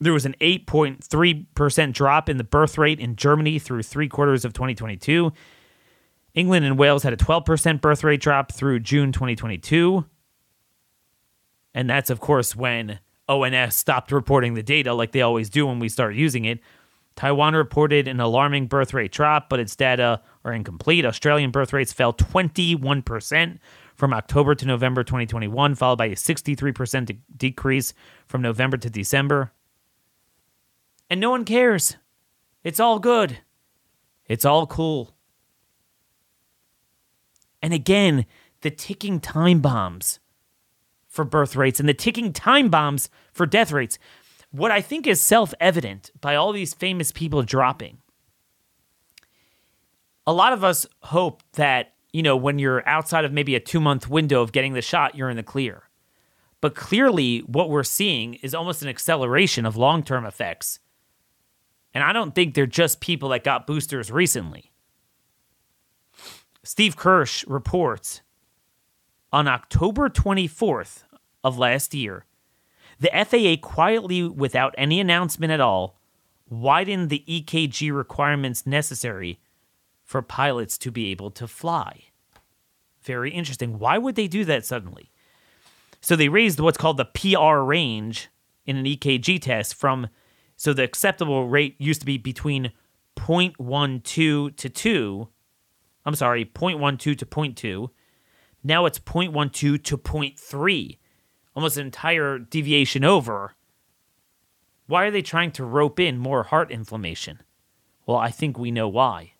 [0.00, 4.52] There was an 8.3% drop in the birth rate in Germany through three quarters of
[4.52, 5.32] 2022.
[6.34, 10.04] England and Wales had a 12% birth rate drop through June 2022.
[11.74, 12.98] And that's, of course, when
[13.38, 16.60] ONS stopped reporting the data like they always do when we start using it.
[17.14, 21.04] Taiwan reported an alarming birth rate drop, but its data are incomplete.
[21.04, 23.58] Australian birth rates fell 21%
[23.94, 27.92] from October to November 2021, followed by a 63% de- decrease
[28.26, 29.52] from November to December.
[31.10, 31.96] And no one cares.
[32.64, 33.38] It's all good.
[34.26, 35.14] It's all cool.
[37.60, 38.26] And again,
[38.62, 40.18] the ticking time bombs
[41.12, 43.98] for birth rates and the ticking time bombs for death rates.
[44.50, 47.98] What I think is self evident by all these famous people dropping.
[50.26, 53.80] A lot of us hope that, you know, when you're outside of maybe a two
[53.80, 55.84] month window of getting the shot, you're in the clear.
[56.62, 60.78] But clearly, what we're seeing is almost an acceleration of long term effects.
[61.92, 64.72] And I don't think they're just people that got boosters recently.
[66.64, 68.22] Steve Kirsch reports
[69.32, 71.04] on October 24th
[71.42, 72.24] of last year,
[73.00, 75.98] the FAA quietly, without any announcement at all,
[76.48, 79.40] widened the EKG requirements necessary
[80.04, 82.04] for pilots to be able to fly.
[83.02, 83.78] Very interesting.
[83.78, 85.10] Why would they do that suddenly?
[86.00, 88.28] So they raised what's called the PR range
[88.66, 90.08] in an EKG test from
[90.56, 92.72] so the acceptable rate used to be between
[93.16, 95.28] 0.12 to 2
[96.04, 97.90] I'm sorry, 0.12 to 0.2.
[98.64, 100.98] Now it's 0.12 to 0.3,
[101.54, 103.54] almost an entire deviation over.
[104.86, 107.40] Why are they trying to rope in more heart inflammation?
[108.06, 109.34] Well, I think we know why.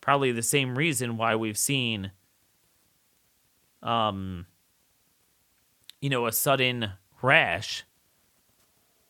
[0.00, 2.10] Probably the same reason why we've seen,
[3.82, 4.46] um,
[6.00, 6.90] you know, a sudden
[7.22, 7.84] rash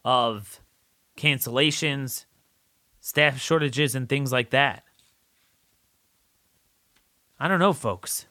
[0.05, 0.61] of
[1.17, 2.27] cancellations,
[3.01, 4.85] staff shortages, and things like that.
[7.43, 8.27] I don't know, folks.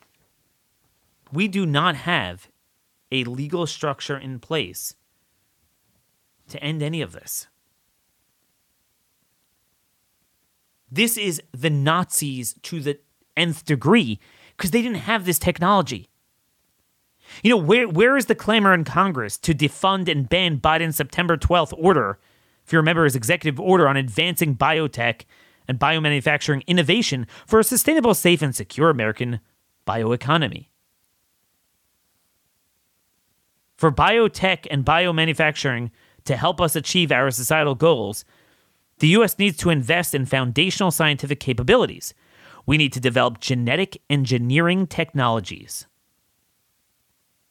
[1.30, 2.48] We do not have
[3.10, 4.94] a legal structure in place
[6.48, 7.46] to end any of this.
[10.90, 13.00] This is the Nazis to the
[13.36, 14.18] nth degree
[14.56, 16.08] because they didn't have this technology.
[17.42, 21.36] You know, where where is the clamor in Congress to defund and ban Biden's September
[21.36, 22.18] 12th order?
[22.64, 25.26] If you remember his executive order on advancing biotech
[25.68, 29.40] and biomanufacturing innovation for a sustainable, safe, and secure American
[29.86, 30.68] bioeconomy.
[33.76, 35.90] For biotech and biomanufacturing
[36.24, 38.24] to help us achieve our societal goals,
[38.98, 39.38] the U.S.
[39.38, 42.14] needs to invest in foundational scientific capabilities.
[42.64, 45.88] We need to develop genetic engineering technologies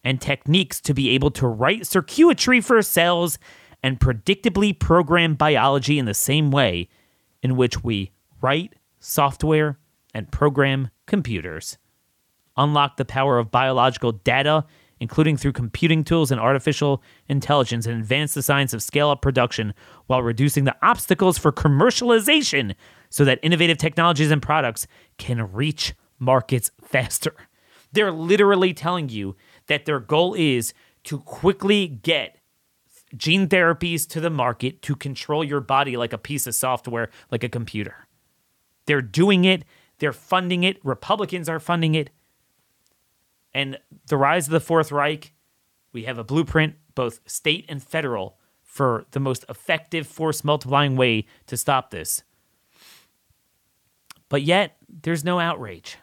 [0.04, 3.38] and techniques to be able to write circuitry for cells
[3.84, 6.88] and predictably program biology in the same way
[7.42, 9.78] in which we write software
[10.14, 11.78] and program computers.
[12.58, 14.66] Unlock the power of biological data,
[15.00, 19.74] including through computing tools and artificial intelligence, and advance the science of scale up production
[20.08, 22.76] while reducing the obstacles for commercialization
[23.10, 24.86] so that innovative technologies and products
[25.18, 27.34] can reach markets faster.
[27.94, 29.36] They're literally telling you
[29.68, 30.74] that their goal is
[31.06, 32.38] to quickly get
[33.16, 37.44] gene therapies to the market to control your body like a piece of software, like
[37.44, 38.08] a computer.
[38.86, 39.64] They're doing it,
[40.00, 42.10] they're funding it, Republicans are funding it.
[43.54, 45.34] And the rise of the Fourth Reich,
[45.92, 51.26] we have a blueprint, both state and federal, for the most effective force multiplying way
[51.48, 52.24] to stop this.
[54.30, 55.98] But yet, there's no outrage.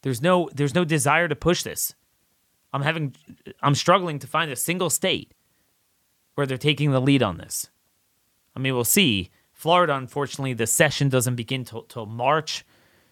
[0.00, 1.94] There's no there's no desire to push this.
[2.72, 3.14] I'm having
[3.62, 5.32] I'm struggling to find a single state
[6.34, 7.68] where they're taking the lead on this.
[8.54, 9.30] I mean, we'll see.
[9.52, 12.64] Florida, unfortunately, the session doesn't begin till, till March,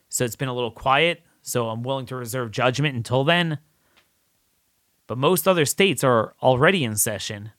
[0.08, 1.22] so it's been a little quiet.
[1.42, 3.58] So I'm willing to reserve judgment until then.
[5.06, 7.52] But most other states are already in session.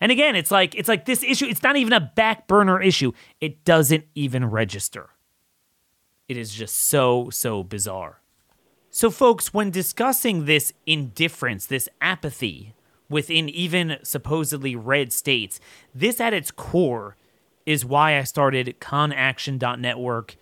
[0.00, 3.12] And again, it's like it's like this issue, it's not even a back burner issue.
[3.40, 5.10] It doesn't even register.
[6.28, 8.20] It is just so, so bizarre.
[8.90, 12.74] So, folks, when discussing this indifference, this apathy
[13.12, 15.60] within even supposedly red states.
[15.94, 17.16] This at its core
[17.66, 20.36] is why I started conaction.network,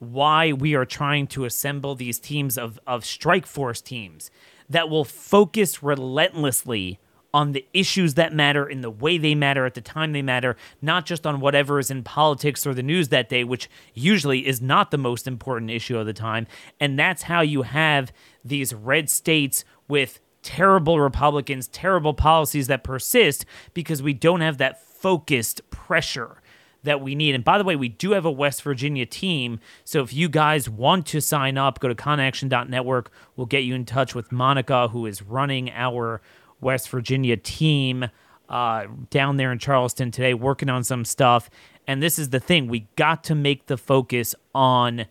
[0.00, 4.30] why we are trying to assemble these teams of, of strike force teams
[4.68, 6.98] that will focus relentlessly
[7.32, 10.56] on the issues that matter in the way they matter at the time they matter,
[10.82, 14.60] not just on whatever is in politics or the news that day, which usually is
[14.60, 16.46] not the most important issue of the time.
[16.80, 18.12] And that's how you have
[18.44, 24.80] these red states with terrible Republicans, terrible policies that persist because we don't have that
[24.80, 26.40] focused pressure
[26.84, 27.34] that we need.
[27.34, 29.60] And by the way, we do have a West Virginia team.
[29.84, 33.10] So if you guys want to sign up, go to conaction.network.
[33.36, 36.20] We'll get you in touch with Monica, who is running our
[36.60, 38.08] West Virginia team
[38.48, 41.50] uh, down there in Charleston today, working on some stuff.
[41.86, 45.06] And this is the thing we got to make the focus on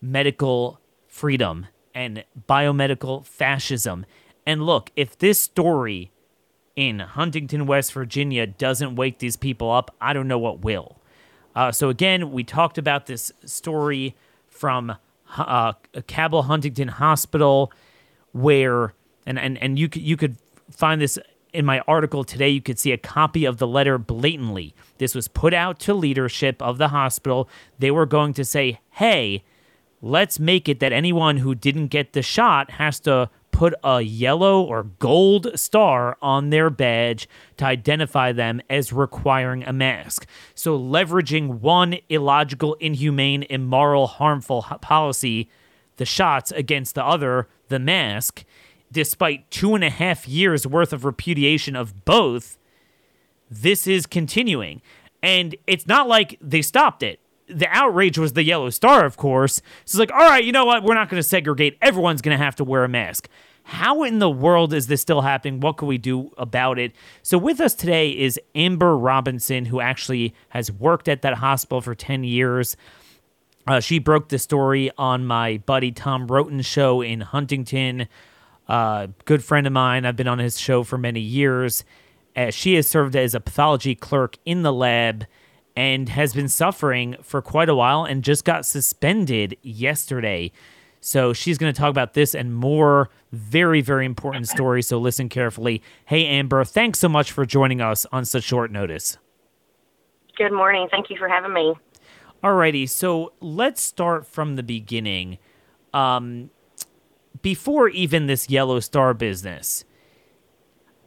[0.00, 4.04] medical freedom and biomedical fascism
[4.46, 6.10] and look, if this story
[6.76, 10.98] in Huntington, West Virginia doesn't wake these people up, I don't know what will.
[11.54, 14.16] Uh, so, again, we talked about this story
[14.48, 14.96] from
[15.36, 15.72] uh,
[16.06, 17.72] Cabell Huntington Hospital,
[18.32, 18.92] where,
[19.24, 20.36] and, and, and you, you could
[20.70, 21.18] find this
[21.52, 22.48] in my article today.
[22.48, 24.74] You could see a copy of the letter blatantly.
[24.98, 27.48] This was put out to leadership of the hospital.
[27.78, 29.44] They were going to say, hey,
[30.02, 34.60] let's make it that anyone who didn't get the shot has to put a yellow
[34.60, 40.26] or gold star on their badge to identify them as requiring a mask.
[40.56, 45.48] So, leveraging one illogical, inhumane, immoral, harmful policy,
[45.98, 48.44] the shots, against the other, the mask,
[48.90, 52.58] despite two and a half years worth of repudiation of both,
[53.48, 54.82] this is continuing.
[55.22, 59.56] And it's not like they stopped it the outrage was the yellow star, of course.
[59.84, 60.82] So it's like, all right, you know what?
[60.82, 61.76] We're not going to segregate.
[61.82, 63.28] Everyone's going to have to wear a mask.
[63.66, 65.60] How in the world is this still happening?
[65.60, 66.92] What can we do about it?
[67.22, 71.94] So, with us today is Amber Robinson, who actually has worked at that hospital for
[71.94, 72.76] 10 years.
[73.66, 78.06] Uh, she broke the story on my buddy Tom Roten show in Huntington.
[78.68, 80.04] Uh, good friend of mine.
[80.04, 81.84] I've been on his show for many years.
[82.36, 85.24] Uh, she has served as a pathology clerk in the lab
[85.74, 90.52] and has been suffering for quite a while and just got suspended yesterday.
[91.06, 94.86] So she's going to talk about this and more very, very important stories.
[94.86, 95.82] So listen carefully.
[96.06, 99.18] Hey, Amber, thanks so much for joining us on such short notice.
[100.38, 100.88] Good morning.
[100.90, 101.74] Thank you for having me.
[102.42, 105.36] Alrighty, so let's start from the beginning.
[105.92, 106.48] Um,
[107.42, 109.84] before even this yellow star business,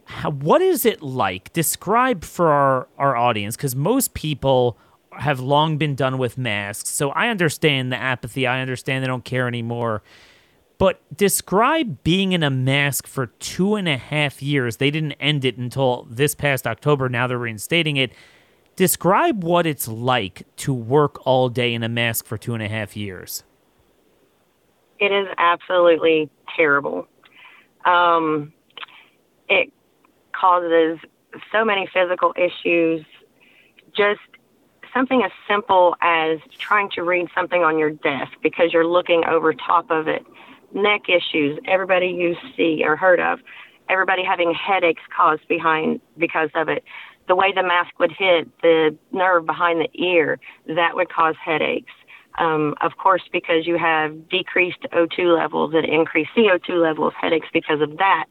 [0.04, 1.52] how, what is it like?
[1.52, 4.78] Describe for our, our audience, because most people
[5.18, 6.90] have long been done with masks.
[6.90, 8.46] So I understand the apathy.
[8.46, 10.02] I understand they don't care anymore.
[10.78, 14.76] But describe being in a mask for two and a half years.
[14.76, 17.08] They didn't end it until this past October.
[17.08, 18.12] Now they're reinstating it.
[18.76, 22.68] Describe what it's like to work all day in a mask for two and a
[22.68, 23.42] half years.
[25.00, 27.08] It is absolutely terrible.
[27.84, 28.52] Um,
[29.48, 29.72] it
[30.32, 30.98] causes
[31.50, 33.04] so many physical issues.
[33.96, 34.20] Just
[34.92, 39.52] something as simple as trying to read something on your desk because you're looking over
[39.52, 40.24] top of it.
[40.74, 43.40] Neck issues, everybody you see or heard of.
[43.88, 46.84] Everybody having headaches caused behind because of it
[47.28, 51.92] the way the mask would hit the nerve behind the ear, that would cause headaches.
[52.38, 57.80] Um, of course, because you have decreased O2 levels and increased CO2 levels, headaches because
[57.80, 58.24] of that.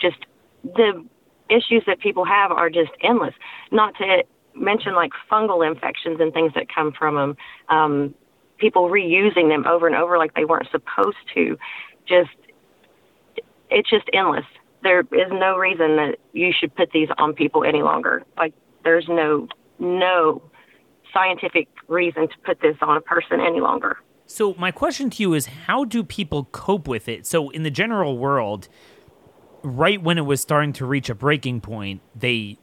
[0.00, 0.16] Just
[0.64, 1.04] the
[1.48, 3.34] issues that people have are just endless.
[3.70, 4.24] Not to
[4.54, 7.36] mention like fungal infections and things that come from them.
[7.68, 8.14] Um,
[8.58, 11.56] people reusing them over and over like they weren't supposed to.
[12.06, 12.30] Just,
[13.70, 14.44] it's just endless
[14.82, 18.24] there is no reason that you should put these on people any longer.
[18.36, 19.48] Like there's no
[19.78, 20.42] no
[21.12, 23.98] scientific reason to put this on a person any longer.
[24.26, 27.26] So my question to you is how do people cope with it?
[27.26, 28.68] So in the general world,
[29.62, 32.58] right when it was starting to reach a breaking point, they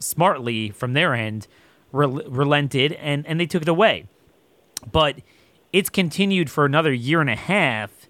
[0.00, 1.46] smartly from their end
[1.92, 4.06] rel- relented and and they took it away.
[4.90, 5.16] But
[5.72, 8.08] it's continued for another year and a half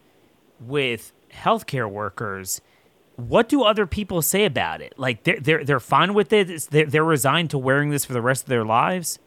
[0.58, 2.60] with healthcare workers
[3.28, 4.94] what do other people say about it?
[4.96, 6.68] Like they're they're they're fine with it.
[6.70, 9.18] They're, they're resigned to wearing this for the rest of their lives.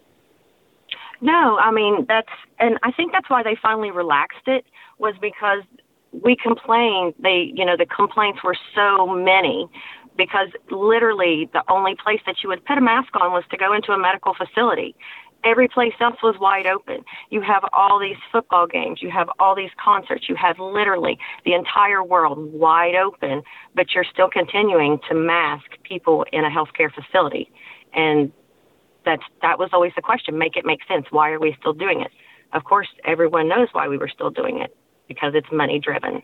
[1.22, 4.66] No, I mean that's, and I think that's why they finally relaxed it
[4.97, 5.64] was because
[6.11, 7.14] we complained.
[7.20, 9.68] They, you know, the complaints were so many
[10.18, 13.74] because literally the only place that you would put a mask on was to go
[13.74, 14.95] into a medical facility.
[15.43, 17.03] Every place else was wide open.
[17.30, 21.53] You have all these football games, you have all these concerts, you have literally the
[21.53, 23.43] entire world wide open,
[23.76, 27.51] but you're still continuing to mask people in a healthcare facility.
[27.93, 28.32] And
[29.05, 31.07] that's that was always the question, make it make sense.
[31.09, 32.11] Why are we still doing it?
[32.53, 34.76] Of course, everyone knows why we were still doing it
[35.07, 36.22] because it's money driven.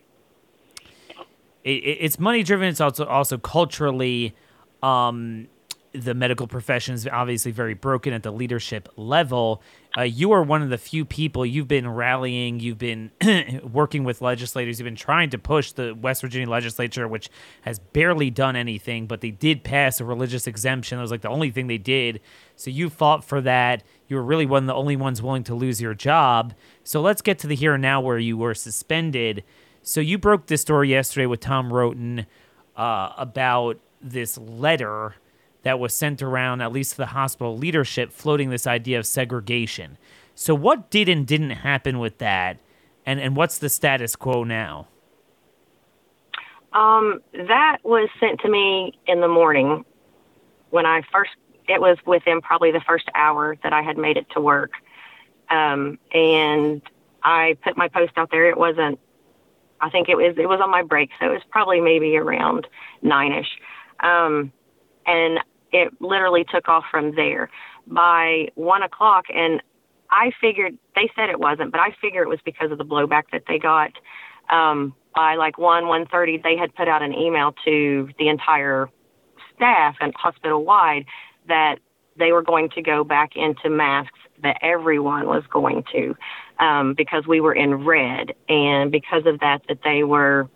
[1.64, 2.68] It's money driven.
[2.68, 4.34] It's also also culturally
[4.82, 5.48] um,
[5.92, 9.60] the medical profession is obviously very broken at the leadership level.
[9.98, 13.10] Uh, you are one of the few people you've been rallying, you've been
[13.72, 17.28] working with legislators, you've been trying to push the West Virginia legislature, which
[17.62, 20.98] has barely done anything, but they did pass a religious exemption.
[20.98, 22.20] That was like the only thing they did.
[22.54, 23.82] So you fought for that.
[24.06, 26.54] You were really one of the only ones willing to lose your job.
[26.84, 29.42] So let's get to the here and now where you were suspended.
[29.82, 32.26] So you broke this story yesterday with Tom Roten
[32.76, 35.14] uh, about this letter
[35.62, 39.98] that was sent around, at least to the hospital leadership, floating this idea of segregation.
[40.34, 42.58] So, what did and didn't happen with that,
[43.04, 44.88] and and what's the status quo now?
[46.72, 49.84] Um, that was sent to me in the morning
[50.70, 51.32] when I first.
[51.68, 54.72] It was within probably the first hour that I had made it to work,
[55.50, 56.82] um, and
[57.22, 58.48] I put my post out there.
[58.48, 58.98] It wasn't.
[59.80, 60.34] I think it was.
[60.36, 62.66] It was on my break, so it was probably maybe around
[63.02, 63.48] nine ish.
[64.00, 64.52] Um,
[65.06, 65.40] and
[65.72, 67.50] it literally took off from there
[67.86, 69.24] by one o'clock.
[69.34, 69.62] And
[70.10, 73.24] I figured they said it wasn't, but I figure it was because of the blowback
[73.32, 73.92] that they got.
[74.50, 78.88] Um, by like one one thirty, they had put out an email to the entire
[79.56, 81.04] staff and hospital wide
[81.48, 81.76] that
[82.18, 84.18] they were going to go back into masks.
[84.42, 86.16] That everyone was going to,
[86.60, 90.48] um, because we were in red, and because of that, that they were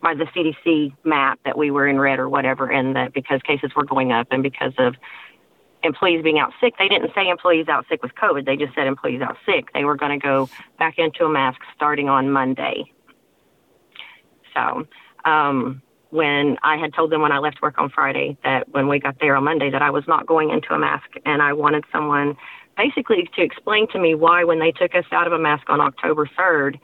[0.00, 3.72] by the CDC map that we were in red or whatever, and that because cases
[3.76, 4.94] were going up and because of
[5.82, 8.46] employees being out sick, they didn't say employees out sick with COVID.
[8.46, 9.72] They just said employees out sick.
[9.74, 10.48] They were going to go
[10.78, 12.92] back into a mask starting on Monday.
[14.54, 14.86] So,
[15.24, 18.98] um, when I had told them when I left work on Friday that when we
[18.98, 21.84] got there on Monday that I was not going into a mask and I wanted
[21.92, 22.36] someone
[22.78, 25.80] basically to explain to me why, when they took us out of a mask on
[25.80, 26.78] October 3rd,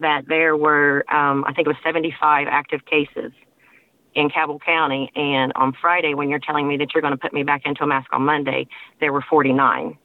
[0.00, 3.32] that there were, um, I think it was 75 active cases
[4.14, 5.10] in Cabell County.
[5.16, 7.82] And on Friday, when you're telling me that you're going to put me back into
[7.82, 8.68] a mask on Monday,
[9.00, 9.98] there were 49.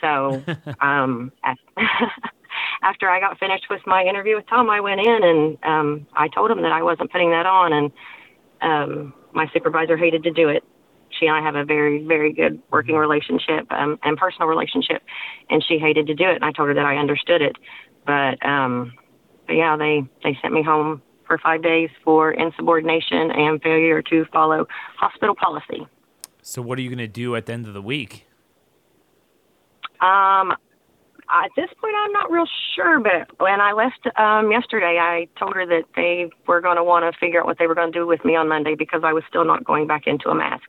[0.00, 0.44] So
[0.80, 1.32] um,
[2.82, 6.28] after I got finished with my interview with Tom, I went in and um, I
[6.28, 7.72] told him that I wasn't putting that on.
[7.72, 7.92] And
[8.60, 10.62] um, my supervisor hated to do it.
[11.22, 15.02] She and I have a very, very good working relationship um, and personal relationship,
[15.48, 16.34] and she hated to do it.
[16.34, 17.56] And I told her that I understood it,
[18.04, 18.92] but, um,
[19.46, 24.24] but yeah, they they sent me home for five days for insubordination and failure to
[24.32, 24.66] follow
[24.96, 25.86] hospital policy.
[26.42, 28.26] So, what are you going to do at the end of the week?
[30.00, 30.56] Um,
[31.30, 35.54] at this point, I'm not real sure, but when I left um, yesterday, I told
[35.54, 37.98] her that they were going to want to figure out what they were going to
[37.98, 40.68] do with me on Monday because I was still not going back into a mask.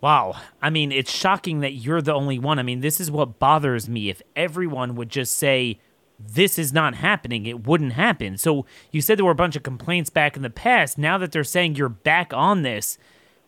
[0.00, 0.36] Wow.
[0.62, 2.58] I mean, it's shocking that you're the only one.
[2.58, 4.08] I mean, this is what bothers me.
[4.08, 5.78] If everyone would just say,
[6.18, 8.36] this is not happening, it wouldn't happen.
[8.36, 10.98] So you said there were a bunch of complaints back in the past.
[10.98, 12.98] Now that they're saying you're back on this,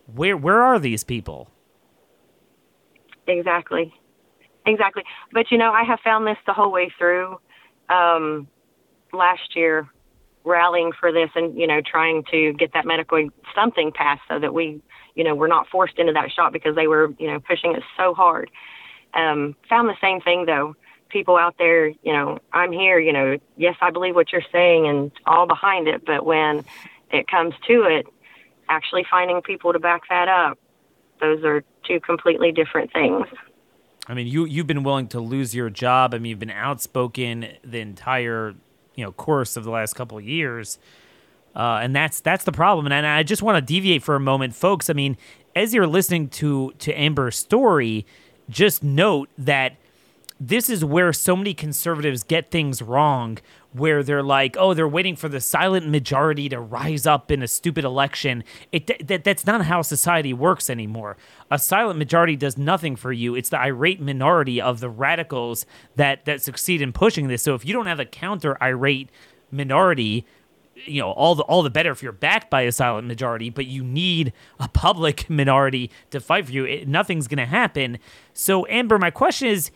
[0.07, 1.50] where where are these people?
[3.26, 3.94] Exactly.
[4.66, 5.05] Exactly.
[5.32, 7.38] But you know, I have found this the whole way through.
[7.88, 8.48] Um,
[9.12, 9.86] last year,
[10.44, 14.55] rallying for this and you know trying to get that medical something passed so that
[14.55, 14.80] we
[15.15, 17.83] you know we're not forced into that shop because they were you know pushing us
[17.97, 18.51] so hard.
[19.15, 20.75] Um, found the same thing though.
[21.09, 22.99] People out there, you know, I'm here.
[22.99, 26.07] You know, yes, I believe what you're saying and all behind it.
[26.07, 26.65] But when
[27.11, 28.07] it comes to it,
[28.69, 30.59] actually finding people to back that up,
[31.21, 33.27] those are two completely different things.
[34.09, 36.15] I mean, you you've been willing to lose your job.
[36.15, 38.55] I mean, you've been outspoken the entire
[38.95, 40.79] you know course of the last couple of years,
[41.55, 42.90] uh, and that's that's the problem.
[42.90, 44.88] And I just want to deviate for a moment, folks.
[44.88, 45.16] I mean,
[45.55, 48.07] as you're listening to to Amber's story,
[48.48, 49.76] just note that
[50.40, 53.38] this is where so many conservatives get things wrong
[53.72, 57.48] where they're like, oh, they're waiting for the silent majority to rise up in a
[57.48, 58.42] stupid election.
[58.72, 61.16] It that, that's not how society works anymore.
[61.50, 63.34] A silent majority does nothing for you.
[63.34, 65.64] It's the irate minority of the radicals
[65.96, 67.42] that that succeed in pushing this.
[67.42, 69.11] So if you don't have a counter irate
[69.50, 70.26] minority,
[70.85, 73.66] you know all the all the better if you're backed by a silent majority but
[73.66, 77.99] you need a public minority to fight for you it, nothing's going to happen
[78.33, 79.70] so amber my question is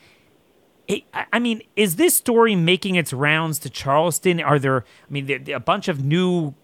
[1.33, 4.41] I mean, is this story making its rounds to Charleston?
[4.41, 6.55] Are there, I mean, a bunch of new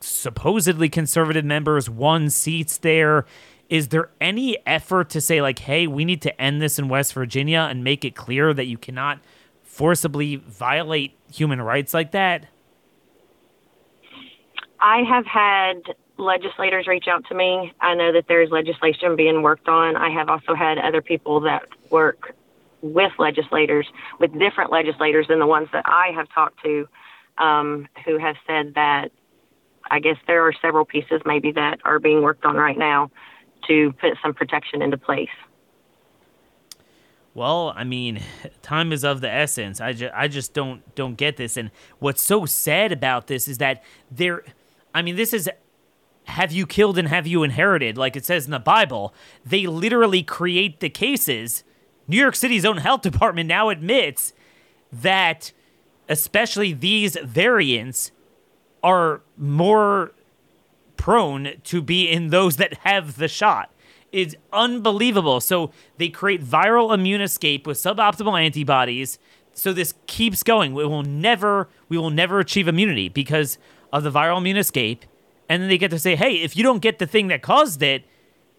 [0.00, 3.26] supposedly conservative members won seats there.
[3.68, 7.14] Is there any effort to say, like, hey, we need to end this in West
[7.14, 9.20] Virginia and make it clear that you cannot
[9.62, 12.46] forcibly violate human rights like that?
[14.82, 17.72] I have had legislators reach out to me.
[17.80, 19.96] I know that there's legislation being worked on.
[19.96, 22.34] I have also had other people that work
[22.82, 23.86] with legislators,
[24.18, 26.88] with different legislators than the ones that I have talked to,
[27.38, 29.12] um, who have said that
[29.88, 33.10] I guess there are several pieces maybe that are being worked on right now
[33.68, 35.28] to put some protection into place.
[37.34, 38.20] Well, I mean,
[38.62, 39.80] time is of the essence.
[39.80, 41.56] I just, I just don't don't get this.
[41.56, 41.70] And
[42.00, 44.42] what's so sad about this is that there,
[44.94, 45.48] I mean, this is
[46.24, 49.12] have you killed and have you inherited, like it says in the Bible.
[49.44, 51.64] They literally create the cases
[52.08, 54.32] New York City's own health department now admits
[54.92, 55.52] that
[56.08, 58.12] especially these variants
[58.82, 60.12] are more
[60.96, 63.72] prone to be in those that have the shot.
[64.10, 65.40] It's unbelievable.
[65.40, 69.18] So they create viral immune escape with suboptimal antibodies.
[69.54, 70.74] So this keeps going.
[70.74, 73.58] We will never we will never achieve immunity because
[73.92, 75.04] of the viral immune escape.
[75.48, 77.82] And then they get to say, hey, if you don't get the thing that caused
[77.82, 78.04] it,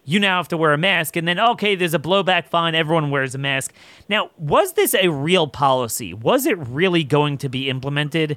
[0.04, 1.16] you now have to wear a mask.
[1.16, 2.74] And then, okay, there's a blowback fine.
[2.74, 3.72] Everyone wears a mask.
[4.08, 6.12] Now, was this a real policy?
[6.12, 8.36] Was it really going to be implemented?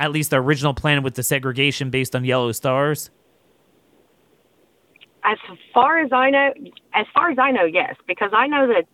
[0.00, 3.10] At least the original plan with the segregation based on yellow stars?
[5.22, 5.38] As
[5.72, 6.52] far as I know,
[6.94, 8.86] as far as I know, yes, because I know that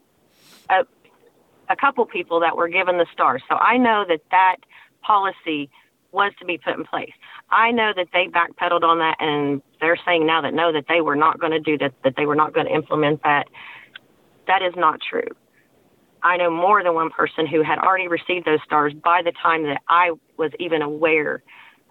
[0.68, 3.43] a, a couple people that were given the stars.
[3.49, 4.57] So I know that that
[5.03, 5.70] policy
[6.12, 7.12] was to be put in place.
[7.50, 11.00] I know that they backpedaled on that and they're saying now that no, that they
[11.00, 13.46] were not going to do that, that they were not going to implement that.
[14.46, 15.28] That is not true.
[16.22, 19.62] I know more than one person who had already received those stars by the time
[19.64, 21.42] that I was even aware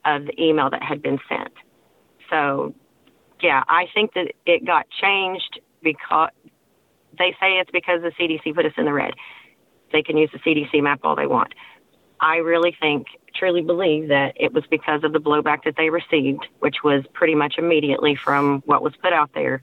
[0.06, 1.54] of the email that had been sent.
[2.30, 2.76] So,
[3.42, 6.30] yeah, I think that it got changed because
[7.18, 9.14] they say it's because the CDC put us in the red.
[9.92, 11.54] They can use the CDC map all they want.
[12.22, 16.48] I really think, truly believe that it was because of the blowback that they received,
[16.60, 19.62] which was pretty much immediately from what was put out there.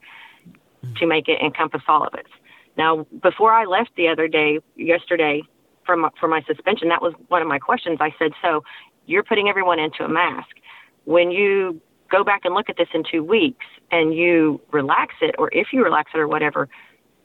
[0.98, 2.30] to make it encompass all of us.
[2.76, 5.42] Now, before I left the other day, yesterday,
[5.84, 7.98] from for my suspension, that was one of my questions.
[8.00, 8.62] I said, "So,
[9.06, 10.56] you're putting everyone into a mask.
[11.04, 15.34] When you go back and look at this in two weeks and you relax it,
[15.38, 16.68] or if you relax it or whatever,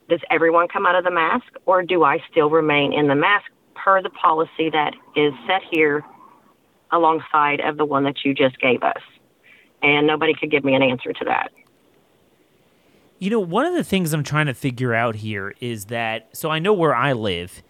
[0.09, 3.51] does everyone come out of the mask, or do I still remain in the mask
[3.83, 6.03] per the policy that is set here
[6.91, 9.01] alongside of the one that you just gave us?"
[9.81, 11.51] And nobody could give me an answer to that.
[13.17, 16.49] You know, one of the things I'm trying to figure out here is that so
[16.49, 17.61] I know where I live.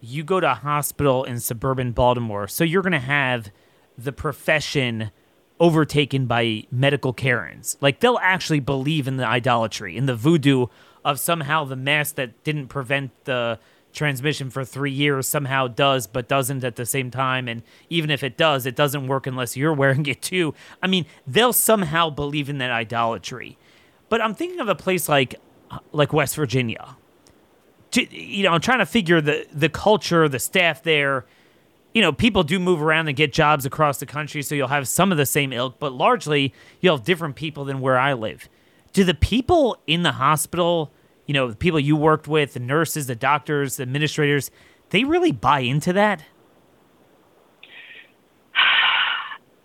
[0.00, 3.50] You go to a hospital in suburban Baltimore, so you're going to have
[3.96, 5.10] the profession
[5.58, 7.78] overtaken by medical Karens.
[7.80, 10.66] Like they'll actually believe in the idolatry, in the voodoo
[11.04, 13.58] of somehow the mask that didn't prevent the
[13.96, 17.48] transmission for three years somehow does, but doesn't at the same time.
[17.48, 20.54] And even if it does, it doesn't work unless you're wearing it too.
[20.82, 23.58] I mean, they'll somehow believe in that idolatry.
[24.08, 25.34] But I'm thinking of a place like
[25.90, 26.96] like West Virginia.
[27.92, 31.24] You know, I'm trying to figure the the culture, the staff there.
[31.94, 34.86] You know, people do move around and get jobs across the country, so you'll have
[34.86, 38.50] some of the same ilk, but largely you'll have different people than where I live.
[38.92, 40.92] Do the people in the hospital,
[41.26, 44.50] you know, the people you worked with, the nurses, the doctors, the administrators,
[44.90, 46.24] they really buy into that?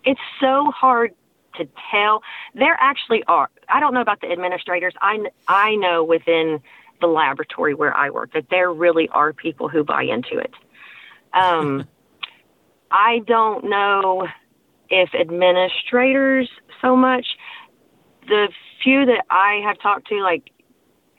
[0.04, 1.14] It's so hard
[1.58, 2.22] to tell.
[2.56, 3.48] There actually are.
[3.68, 4.94] I don't know about the administrators.
[5.00, 6.60] I I know within
[7.00, 10.52] the laboratory where I work that there really are people who buy into it.
[11.34, 11.86] Um,
[12.90, 14.26] I don't know
[14.88, 16.48] if administrators
[16.80, 17.26] so much.
[18.28, 18.48] The
[18.82, 20.50] few that I have talked to, like,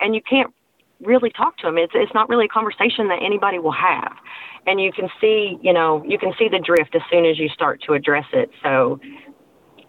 [0.03, 0.53] and you can't
[1.01, 1.77] really talk to them.
[1.77, 4.13] It's it's not really a conversation that anybody will have,
[4.67, 7.49] and you can see, you know, you can see the drift as soon as you
[7.49, 8.51] start to address it.
[8.61, 8.99] So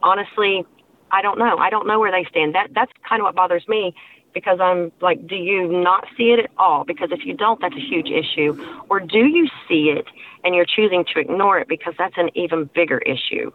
[0.02, 0.64] honestly,
[1.10, 1.58] I don't know.
[1.58, 2.54] I don't know where they stand.
[2.54, 3.94] That that's kind of what bothers me
[4.32, 6.84] because I'm like, do you not see it at all?
[6.84, 8.60] Because if you don't, that's a huge issue.
[8.90, 10.06] Or do you see it
[10.42, 13.52] and you're choosing to ignore it because that's an even bigger issue?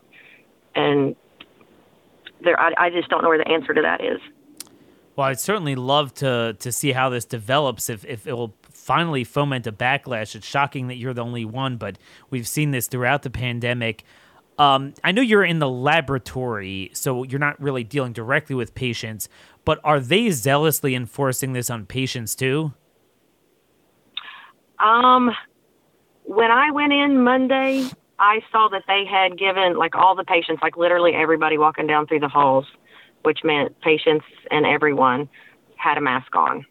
[0.76, 1.18] And
[2.42, 4.22] there, I, I just don't know where the answer to that is.
[5.20, 7.90] Well, I'd certainly love to to see how this develops.
[7.90, 11.76] If if it will finally foment a backlash, it's shocking that you're the only one,
[11.76, 11.98] but
[12.30, 14.06] we've seen this throughout the pandemic.
[14.58, 19.28] Um, I know you're in the laboratory, so you're not really dealing directly with patients,
[19.66, 22.74] but are they zealously enforcing this on patients too?
[24.80, 25.32] Um,
[26.24, 27.90] when I went in Monday,
[28.20, 32.08] I saw that they had given like all the patients, like literally everybody walking down
[32.08, 32.66] through the halls,
[33.24, 35.30] which meant patients and everyone
[35.76, 36.66] had a mask on.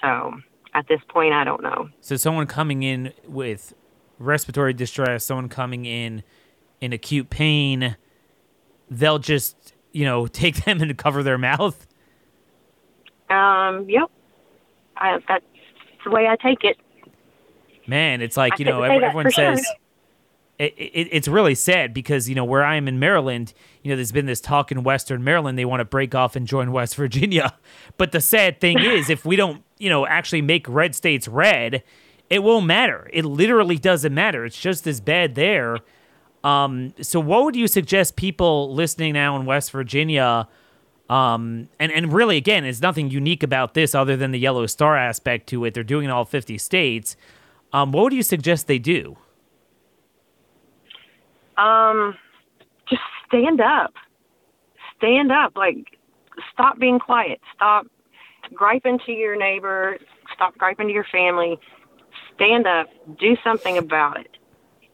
[0.00, 0.34] So
[0.74, 1.88] at this point, I don't know.
[2.00, 3.74] So someone coming in with
[4.18, 6.22] respiratory distress, someone coming in
[6.80, 7.96] in acute pain,
[8.90, 11.86] they'll just, you know, take them and cover their mouth?
[13.30, 14.10] Um, yep.
[14.96, 15.44] I, that's
[16.04, 16.76] the way I take it.
[17.86, 19.76] Man, it's like, you know, everyone says sure.
[20.58, 23.96] It, it, it's really sad because, you know, where I am in Maryland, you know,
[23.96, 26.96] there's been this talk in Western Maryland, they want to break off and join West
[26.96, 27.54] Virginia.
[27.98, 31.82] But the sad thing is, if we don't, you know, actually make red states red,
[32.30, 33.08] it won't matter.
[33.12, 34.46] It literally doesn't matter.
[34.46, 35.78] It's just as bad there.
[36.42, 40.48] Um, so, what would you suggest people listening now in West Virginia?
[41.10, 44.96] Um, and and really, again, it's nothing unique about this other than the yellow star
[44.96, 45.74] aspect to it.
[45.74, 47.16] They're doing it in all fifty states.
[47.72, 49.18] Um, what would you suggest they do?
[51.62, 52.16] Um,
[52.88, 53.94] just stand up.
[54.96, 55.56] Stand up.
[55.56, 55.98] Like,
[56.52, 57.40] stop being quiet.
[57.54, 57.86] Stop
[58.54, 59.98] griping to your neighbor.
[60.34, 61.58] Stop griping to your family
[62.34, 62.88] stand up,
[63.18, 64.36] do something about it.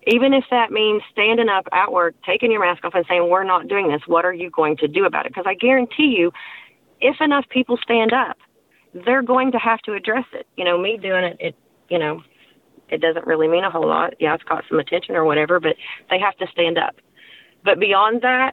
[0.07, 3.45] Even if that means standing up at work, taking your mask off, and saying, We're
[3.45, 5.31] not doing this, what are you going to do about it?
[5.31, 6.33] Because I guarantee you,
[7.01, 8.39] if enough people stand up,
[8.95, 10.47] they're going to have to address it.
[10.57, 11.55] You know, me doing it, it,
[11.89, 12.23] you know,
[12.91, 14.15] it doesn't really mean a whole lot.
[14.19, 15.77] Yeah, it's got some attention or whatever, but
[16.11, 16.97] they have to stand up.
[17.65, 18.53] But beyond that,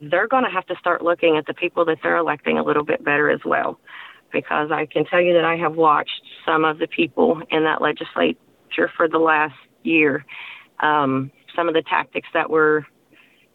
[0.00, 2.84] they're going to have to start looking at the people that they're electing a little
[2.84, 3.78] bit better as well
[4.32, 7.80] because I can tell you that I have watched some of the people in that
[7.80, 10.24] legislature for the last year.
[10.80, 12.86] Um, some of the tactics that were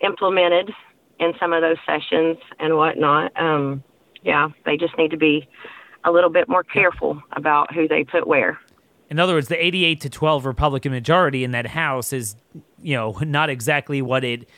[0.01, 0.72] implemented
[1.20, 3.39] in some of those sessions and whatnot.
[3.39, 3.84] Um,
[4.24, 5.47] yeah, they just need to be
[6.03, 8.59] a little bit more careful about who they put where.
[9.09, 12.35] In other words, the 88 to 12 Republican majority in that House is,
[12.81, 14.49] you know, not exactly what it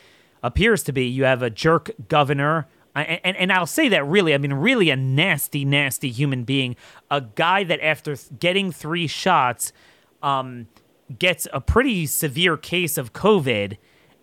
[0.42, 1.06] appears to be.
[1.06, 4.96] You have a jerk governor and, and I'll say that really, I mean, really a
[4.96, 6.76] nasty, nasty human being.
[7.10, 9.72] A guy that after getting three shots
[10.22, 10.66] um,
[11.18, 13.76] gets a pretty severe case of COVID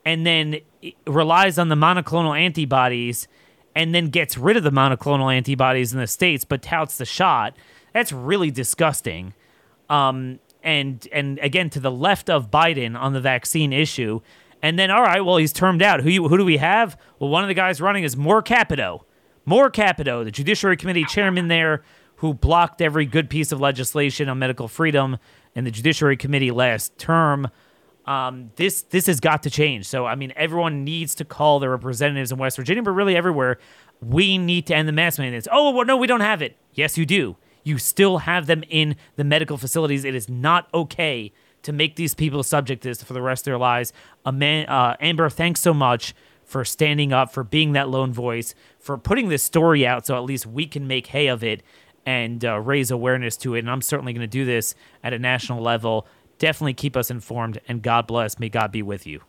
[0.05, 0.57] and then
[1.05, 3.27] relies on the monoclonal antibodies
[3.75, 7.55] and then gets rid of the monoclonal antibodies in the states but touts the shot.
[7.93, 9.33] That's really disgusting.
[9.89, 14.19] Um, and and again to the left of Biden on the vaccine issue.
[14.61, 16.01] And then all right, well he's termed out.
[16.01, 16.99] Who you, who do we have?
[17.19, 19.05] Well, one of the guys running is Moore Capito.
[19.45, 21.83] Moore Capito, the Judiciary Committee chairman there,
[22.17, 25.17] who blocked every good piece of legislation on medical freedom
[25.55, 27.47] in the Judiciary Committee last term.
[28.05, 29.85] Um, this this has got to change.
[29.85, 33.57] So I mean, everyone needs to call their representatives in West Virginia, but really everywhere.
[34.01, 35.47] We need to end the mask mandates.
[35.51, 36.57] Oh well, no, we don't have it.
[36.73, 37.37] Yes, you do.
[37.67, 40.05] You still have them in the medical facilities.
[40.05, 43.45] It is not okay to make these people subject to this for the rest of
[43.51, 43.91] their lives.
[44.25, 46.15] Uh, Amber, thanks so much
[46.45, 50.23] for standing up, for being that lone voice, for putting this story out so at
[50.23, 51.61] least we can make hay of it
[52.05, 53.59] and uh, raise awareness to it.
[53.59, 56.07] And I'm certainly going to do this at a national level.
[56.39, 58.39] Definitely keep us informed, and God bless.
[58.39, 59.23] May God be with you.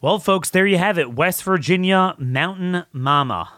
[0.00, 1.14] Well, folks, there you have it.
[1.14, 3.50] West Virginia Mountain Mama.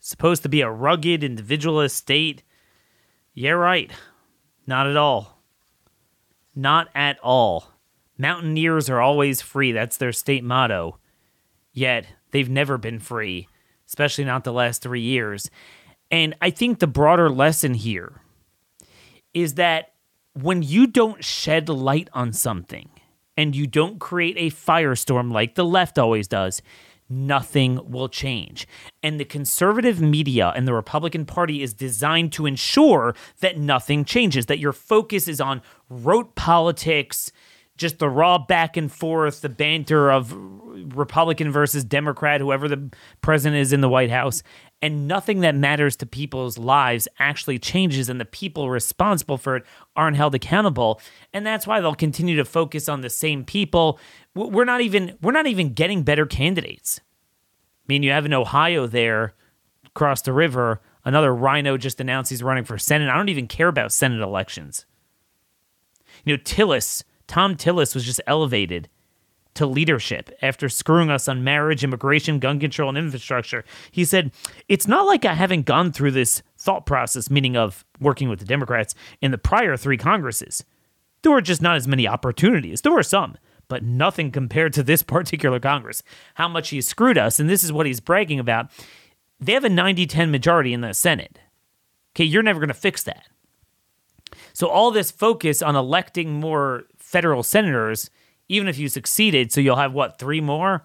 [0.00, 2.42] Supposed to be a rugged, individualist state.
[3.34, 3.90] Yeah, right.
[4.66, 5.42] Not at all.
[6.54, 7.72] Not at all.
[8.18, 9.72] Mountaineers are always free.
[9.72, 10.98] That's their state motto.
[11.72, 13.48] Yet, they've never been free,
[13.86, 15.50] especially not the last three years.
[16.10, 18.20] And I think the broader lesson here
[19.32, 19.92] is that
[20.34, 22.90] when you don't shed light on something
[23.36, 26.62] and you don't create a firestorm like the left always does,
[27.10, 28.66] nothing will change.
[29.02, 34.46] And the conservative media and the Republican Party is designed to ensure that nothing changes,
[34.46, 37.32] that your focus is on rote politics
[37.80, 40.34] just the raw back and forth, the banter of
[40.94, 42.90] Republican versus Democrat, whoever the
[43.22, 44.42] president is in the White House,
[44.82, 49.64] and nothing that matters to people's lives actually changes, and the people responsible for it
[49.96, 51.00] aren't held accountable.
[51.32, 53.98] And that's why they'll continue to focus on the same people.
[54.34, 57.00] We're not even we're not even getting better candidates.
[57.00, 59.34] I mean, you have in Ohio there,
[59.84, 63.08] across the river, another RINO just announced he's running for Senate.
[63.08, 64.86] I don't even care about Senate elections.
[66.24, 68.88] You know, Tillis Thom Tillis was just elevated
[69.54, 73.64] to leadership after screwing us on marriage, immigration, gun control, and infrastructure.
[73.90, 74.32] He said,
[74.68, 78.44] It's not like I haven't gone through this thought process, meaning of working with the
[78.44, 80.64] Democrats, in the prior three Congresses.
[81.22, 82.80] There were just not as many opportunities.
[82.80, 83.36] There were some,
[83.70, 86.02] but nothing compared to this particular Congress.
[86.34, 88.70] How much he screwed us, and this is what he's bragging about.
[89.40, 91.38] They have a 90 10 majority in the Senate.
[92.14, 93.24] Okay, you're never going to fix that.
[94.52, 98.10] So, all this focus on electing more federal senators,
[98.48, 99.52] even if you succeeded.
[99.52, 100.84] So you'll have what, three more?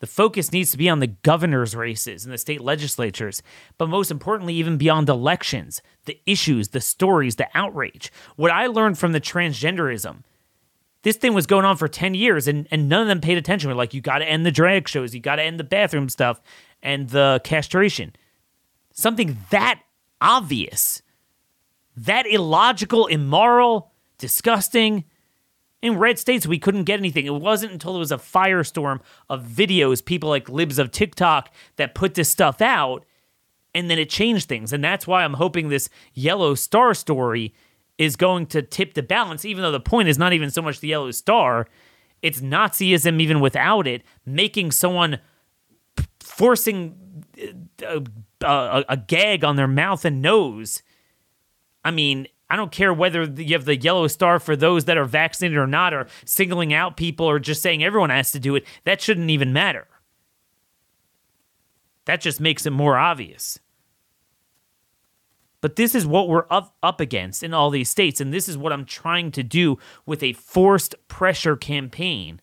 [0.00, 3.40] The focus needs to be on the governor's races and the state legislatures,
[3.78, 8.10] but most importantly, even beyond elections, the issues, the stories, the outrage.
[8.34, 10.24] What I learned from the transgenderism,
[11.02, 13.68] this thing was going on for 10 years and, and none of them paid attention.
[13.68, 16.08] We're like, you got to end the drag shows, you got to end the bathroom
[16.08, 16.40] stuff
[16.82, 18.14] and the castration.
[18.92, 19.80] Something that
[20.20, 21.02] obvious,
[21.96, 25.04] that illogical, immoral, disgusting.
[25.82, 27.26] In red states, we couldn't get anything.
[27.26, 31.96] It wasn't until there was a firestorm of videos, people like libs of TikTok that
[31.96, 33.04] put this stuff out,
[33.74, 34.72] and then it changed things.
[34.72, 37.52] And that's why I'm hoping this yellow star story
[38.02, 40.80] is going to tip the balance, even though the point is not even so much
[40.80, 41.68] the yellow star,
[42.20, 45.20] it's Nazism even without it, making someone
[46.20, 47.24] forcing
[47.82, 48.02] a,
[48.44, 50.82] uh, a, a, gag on their mouth and nose.
[51.84, 55.04] I mean, I don't care whether you have the yellow star for those that are
[55.04, 58.66] vaccinated or not, or singling out people, or just saying everyone has to do it.
[58.84, 59.86] That shouldn't even matter.
[62.04, 63.58] That just makes it more obvious.
[65.62, 68.20] But this is what we're up, up against in all these states.
[68.20, 72.40] And this is what I'm trying to do with a forced pressure campaign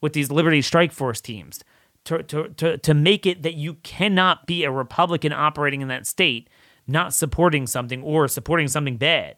[0.00, 1.62] with these Liberty Strike Force teams
[2.04, 6.06] to, to, to, to make it that you cannot be a Republican operating in that
[6.06, 6.48] state
[6.86, 9.36] not supporting something or supporting something bad.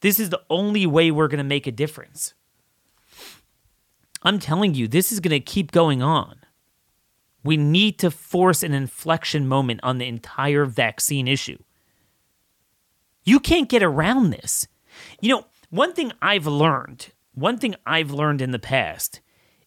[0.00, 2.34] This is the only way we're going to make a difference.
[4.22, 6.36] I'm telling you, this is going to keep going on.
[7.44, 11.58] We need to force an inflection moment on the entire vaccine issue.
[13.24, 14.66] You can't get around this.
[15.20, 19.20] You know, one thing I've learned, one thing I've learned in the past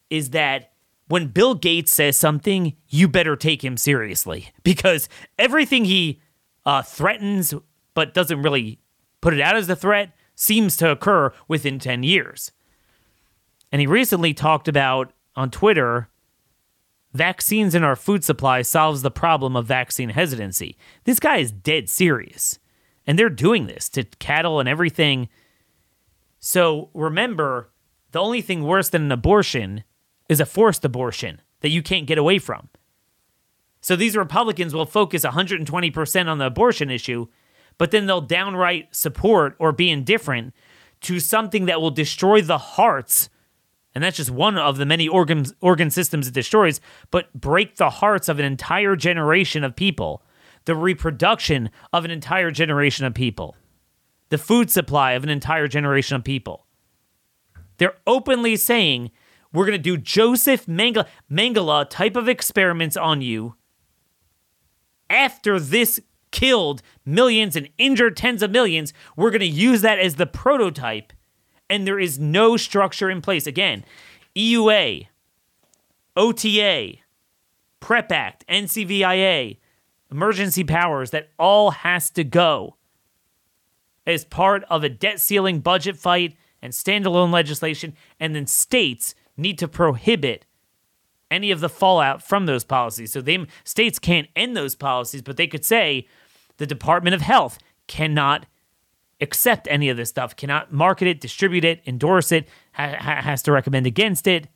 [0.09, 0.71] is that
[1.07, 5.07] when Bill Gates says something, you better take him seriously because
[5.37, 6.21] everything he
[6.65, 7.53] uh, threatens
[7.93, 8.79] but doesn't really
[9.21, 12.51] put it out as a threat seems to occur within 10 years.
[13.71, 16.09] And he recently talked about on Twitter
[17.13, 20.77] vaccines in our food supply solves the problem of vaccine hesitancy.
[21.03, 22.59] This guy is dead serious.
[23.05, 25.29] And they're doing this to cattle and everything.
[26.39, 27.71] So remember,
[28.11, 29.83] the only thing worse than an abortion
[30.29, 31.41] is a forced abortion.
[31.61, 32.69] that you can't get away from.
[33.81, 37.27] So these Republicans will focus 120% on the abortion issue,
[37.77, 40.53] but then they'll downright support or be indifferent
[41.01, 43.29] to something that will destroy the hearts.
[43.97, 46.79] And that's just one of the many organ, organ systems it destroys,
[47.09, 50.21] but break the hearts of an entire generation of people,
[50.65, 53.55] the reproduction of an entire generation of people,
[54.29, 56.67] the food supply of an entire generation of people.
[57.79, 59.09] They're openly saying,
[59.51, 63.55] we're going to do Joseph Mengele, Mengele type of experiments on you
[65.09, 70.17] after this killed millions and injured tens of millions, we're going to use that as
[70.17, 71.13] the prototype.
[71.69, 73.45] And there is no structure in place.
[73.45, 73.83] Again,
[74.35, 75.07] EUA,
[76.15, 76.95] OTA,
[77.79, 79.57] PREP Act, NCVIA,
[80.09, 82.75] emergency powers, that all has to go
[84.05, 87.93] as part of a debt ceiling budget fight and standalone legislation.
[88.19, 90.45] And then states need to prohibit
[91.29, 93.11] any of the fallout from those policies.
[93.11, 96.07] So they states can't end those policies, but they could say
[96.57, 98.45] the Department of Health cannot
[99.19, 103.51] accept any of this stuff, cannot market it, distribute it, endorse it, ha- has to
[103.51, 104.47] recommend against it.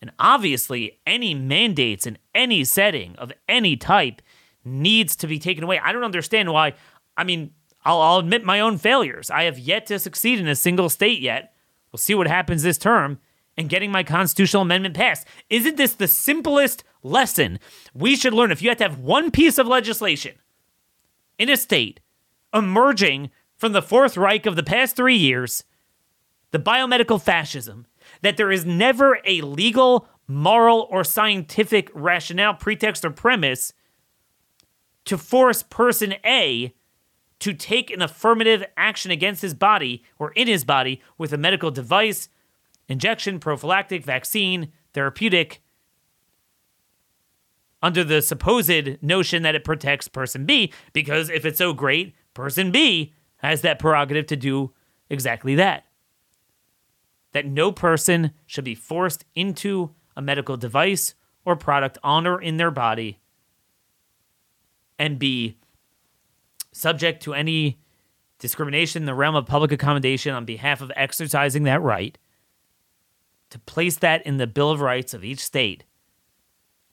[0.00, 4.22] And obviously, any mandates in any setting of any type
[4.64, 5.80] needs to be taken away.
[5.82, 6.74] I don't understand why.
[7.16, 7.52] I mean,
[7.84, 9.30] I'll, I'll admit my own failures.
[9.30, 11.54] I have yet to succeed in a single state yet.
[11.90, 13.18] We'll see what happens this term
[13.56, 15.26] and getting my constitutional amendment passed.
[15.50, 17.58] Isn't this the simplest lesson
[17.92, 18.52] we should learn?
[18.52, 20.36] If you had to have one piece of legislation
[21.38, 21.98] in a state
[22.54, 25.64] emerging from the Fourth Reich of the past three years,
[26.52, 27.86] the biomedical fascism,
[28.22, 33.72] that there is never a legal, moral, or scientific rationale, pretext, or premise
[35.04, 36.72] to force person A
[37.40, 41.70] to take an affirmative action against his body or in his body with a medical
[41.70, 42.28] device,
[42.88, 45.60] injection, prophylactic, vaccine, therapeutic,
[47.80, 52.72] under the supposed notion that it protects person B, because if it's so great, person
[52.72, 54.72] B has that prerogative to do
[55.10, 55.84] exactly that.
[57.32, 61.14] That no person should be forced into a medical device
[61.44, 63.18] or product on or in their body
[64.98, 65.56] and be
[66.72, 67.80] subject to any
[68.38, 72.18] discrimination in the realm of public accommodation on behalf of exercising that right
[73.50, 75.84] to place that in the Bill of Rights of each state,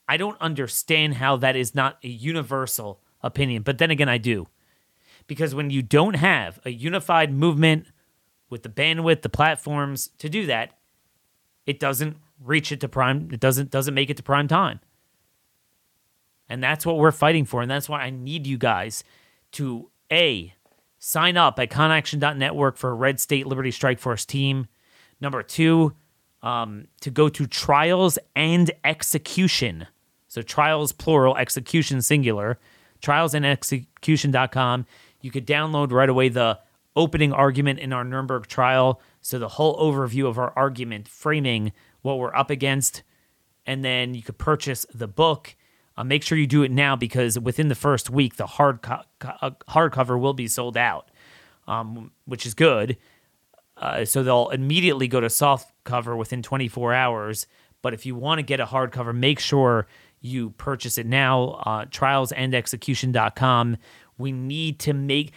[0.08, 3.62] I don't understand how that is not a universal opinion.
[3.62, 4.46] But then again, I do.
[5.26, 7.86] Because when you don't have a unified movement
[8.48, 10.78] with the bandwidth, the platforms to do that,
[11.66, 14.80] it doesn't reach it to prime it doesn't doesn't make it to prime time.
[16.48, 17.62] And that's what we're fighting for.
[17.62, 19.02] And that's why I need you guys
[19.52, 20.54] to A,
[20.98, 24.66] sign up at conaction.network for a Red State Liberty Strike Force team.
[25.20, 25.94] Number two,
[26.42, 29.88] um, to go to trials and execution.
[30.28, 32.58] So trials plural, execution singular.
[33.02, 34.86] Trialsandexecution.com.
[35.26, 36.60] You could download right away the
[36.94, 39.00] opening argument in our Nuremberg trial.
[39.20, 41.72] So the whole overview of our argument, framing
[42.02, 43.02] what we're up against,
[43.66, 45.56] and then you could purchase the book.
[45.96, 49.02] Uh, make sure you do it now because within the first week, the hard co-
[49.18, 51.10] co- hardcover will be sold out,
[51.66, 52.96] um, which is good.
[53.76, 57.48] Uh, so they'll immediately go to soft cover within 24 hours.
[57.82, 59.88] But if you want to get a hardcover, make sure
[60.20, 61.60] you purchase it now.
[61.66, 63.76] Uh, trialsandexecution.com.
[64.18, 65.32] We need to make,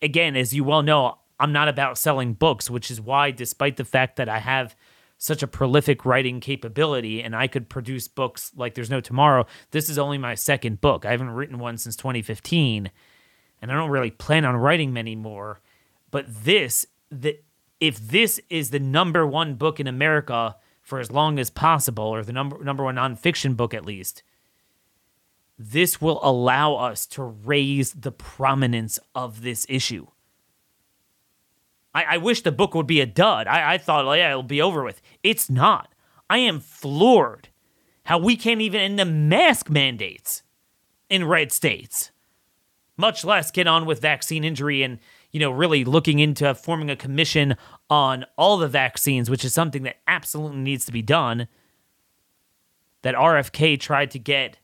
[0.00, 3.84] again, as you well know, I'm not about selling books, which is why, despite the
[3.84, 4.76] fact that I have
[5.16, 9.88] such a prolific writing capability and I could produce books like there's no tomorrow, this
[9.88, 11.04] is only my second book.
[11.04, 12.90] I haven't written one since 2015,
[13.60, 15.60] and I don't really plan on writing many more.
[16.10, 17.38] But this, the
[17.80, 22.22] if this is the number one book in America for as long as possible, or
[22.22, 24.22] the number number one nonfiction book at least,
[25.62, 30.06] this will allow us to raise the prominence of this issue.
[31.94, 33.46] I, I wish the book would be a dud.
[33.46, 35.02] I, I thought, well, yeah, it'll be over with.
[35.22, 35.92] It's not.
[36.30, 37.48] I am floored
[38.04, 40.42] how we can't even end the mask mandates
[41.10, 42.10] in red states,
[42.96, 44.98] much less get on with vaccine injury and
[45.30, 47.56] you know, really looking into forming a commission
[47.88, 51.48] on all the vaccines, which is something that absolutely needs to be done.
[53.02, 54.58] That RFK tried to get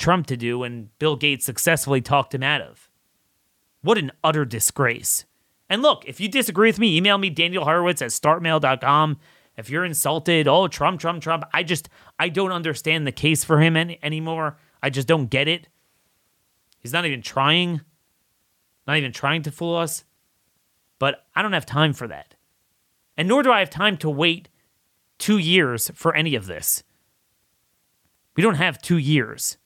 [0.00, 2.90] Trump to do and Bill Gates successfully talked him out of.
[3.82, 5.24] What an utter disgrace.
[5.68, 9.18] And look, if you disagree with me, email me, Daniel Horowitz at startmail.com.
[9.56, 11.88] If you're insulted, oh, Trump, Trump, Trump, I just,
[12.18, 14.58] I don't understand the case for him any, anymore.
[14.82, 15.68] I just don't get it.
[16.78, 17.82] He's not even trying
[18.90, 20.04] not even trying to fool us.
[20.98, 22.34] But I don't have time for that.
[23.16, 24.48] And nor do I have time to wait
[25.18, 26.82] two years for any of this.
[28.34, 29.58] We don't have two years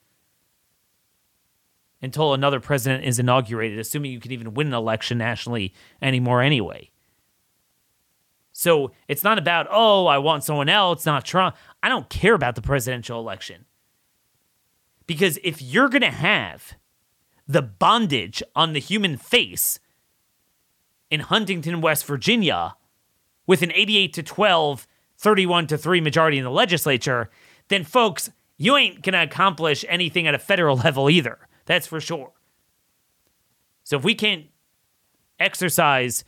[2.05, 6.91] until another president is inaugurated, assuming you can even win an election nationally anymore anyway.
[8.53, 11.57] So it's not about, oh, I want someone else, not Trump.
[11.83, 13.65] I don't care about the presidential election.
[15.07, 16.75] Because if you're going to have
[17.49, 19.81] the bondage on the human face
[21.11, 22.77] in Huntington, West Virginia,
[23.47, 24.87] with an 88 to 12,
[25.19, 27.31] 31 to 3 majority in the legislature,
[27.69, 31.39] then folks, you ain't going to accomplish anything at a federal level either.
[31.67, 32.33] That's for sure.
[33.85, 34.47] So if we can't
[35.39, 36.25] exercise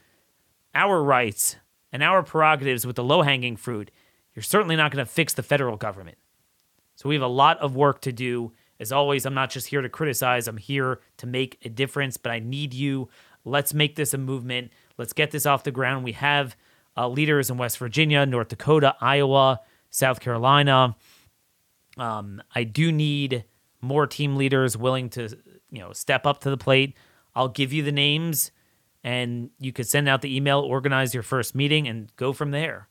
[0.75, 1.57] our rights
[1.93, 3.91] and our prerogatives with the low hanging fruit,
[4.35, 6.19] you're certainly not going to fix the federal government.
[6.97, 8.53] So we have a lot of work to do.
[8.79, 12.31] As always, I'm not just here to criticize, I'm here to make a difference, but
[12.33, 13.09] I need you.
[13.45, 14.71] Let's make this a movement.
[14.99, 16.05] Let's get this off the ground.
[16.05, 16.57] We have
[16.97, 20.97] uh, leaders in West Virginia, North Dakota, Iowa, South Carolina.
[21.97, 23.45] Um, I do need
[23.87, 25.37] more team leaders willing to,
[25.71, 26.97] you know, step up to the plate.
[27.35, 28.51] I'll give you the names
[29.07, 32.89] and you could send out the email, organize your first meeting, and go from there.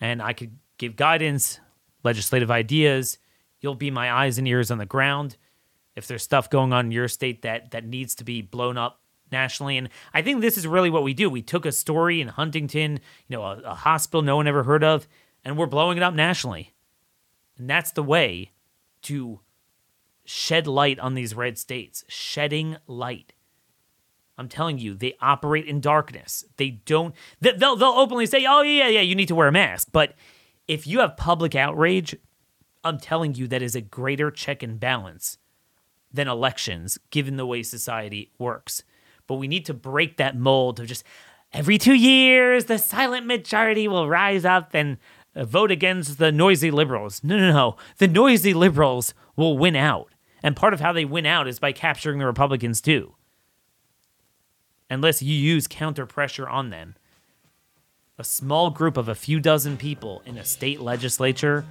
[0.00, 1.60] And I could give guidance,
[2.02, 3.18] legislative ideas.
[3.60, 5.36] You'll be my eyes and ears on the ground.
[5.94, 9.02] If there's stuff going on in your state that that needs to be blown up
[9.30, 11.28] nationally, and I think this is really what we do.
[11.28, 14.82] We took a story in Huntington, you know, a, a hospital no one ever heard
[14.82, 15.06] of,
[15.44, 16.72] and we're blowing it up nationally.
[17.58, 18.52] And that's the way
[19.02, 19.40] to
[20.30, 23.32] shed light on these red states, shedding light.
[24.38, 26.44] I'm telling you, they operate in darkness.
[26.56, 27.14] They don't.
[27.40, 30.14] They'll they'll openly say, "Oh yeah, yeah, you need to wear a mask." But
[30.66, 32.16] if you have public outrage,
[32.82, 35.36] I'm telling you that is a greater check and balance
[36.12, 38.82] than elections, given the way society works.
[39.26, 41.04] But we need to break that mold of just
[41.52, 44.96] every two years the silent majority will rise up and
[45.36, 47.22] vote against the noisy liberals.
[47.22, 47.76] No, no, no.
[47.98, 50.10] The noisy liberals will win out.
[50.42, 53.14] And part of how they win out is by capturing the Republicans too.
[54.88, 56.96] Unless you use counter pressure on them.
[58.18, 61.64] A small group of a few dozen people in a state legislature,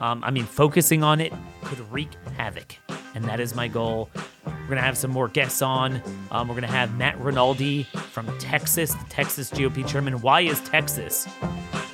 [0.00, 1.32] um, I mean, focusing on it
[1.64, 2.76] could wreak havoc.
[3.14, 4.08] And that is my goal.
[4.46, 6.02] We're going to have some more guests on.
[6.30, 10.20] Um, we're going to have Matt Rinaldi from Texas, the Texas GOP chairman.
[10.22, 11.28] Why is Texas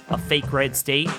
[0.08, 1.10] a fake red state?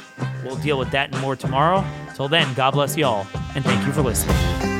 [0.43, 1.85] We'll deal with that and more tomorrow.
[2.15, 3.25] Till then, God bless y'all,
[3.55, 4.78] and thank you for listening.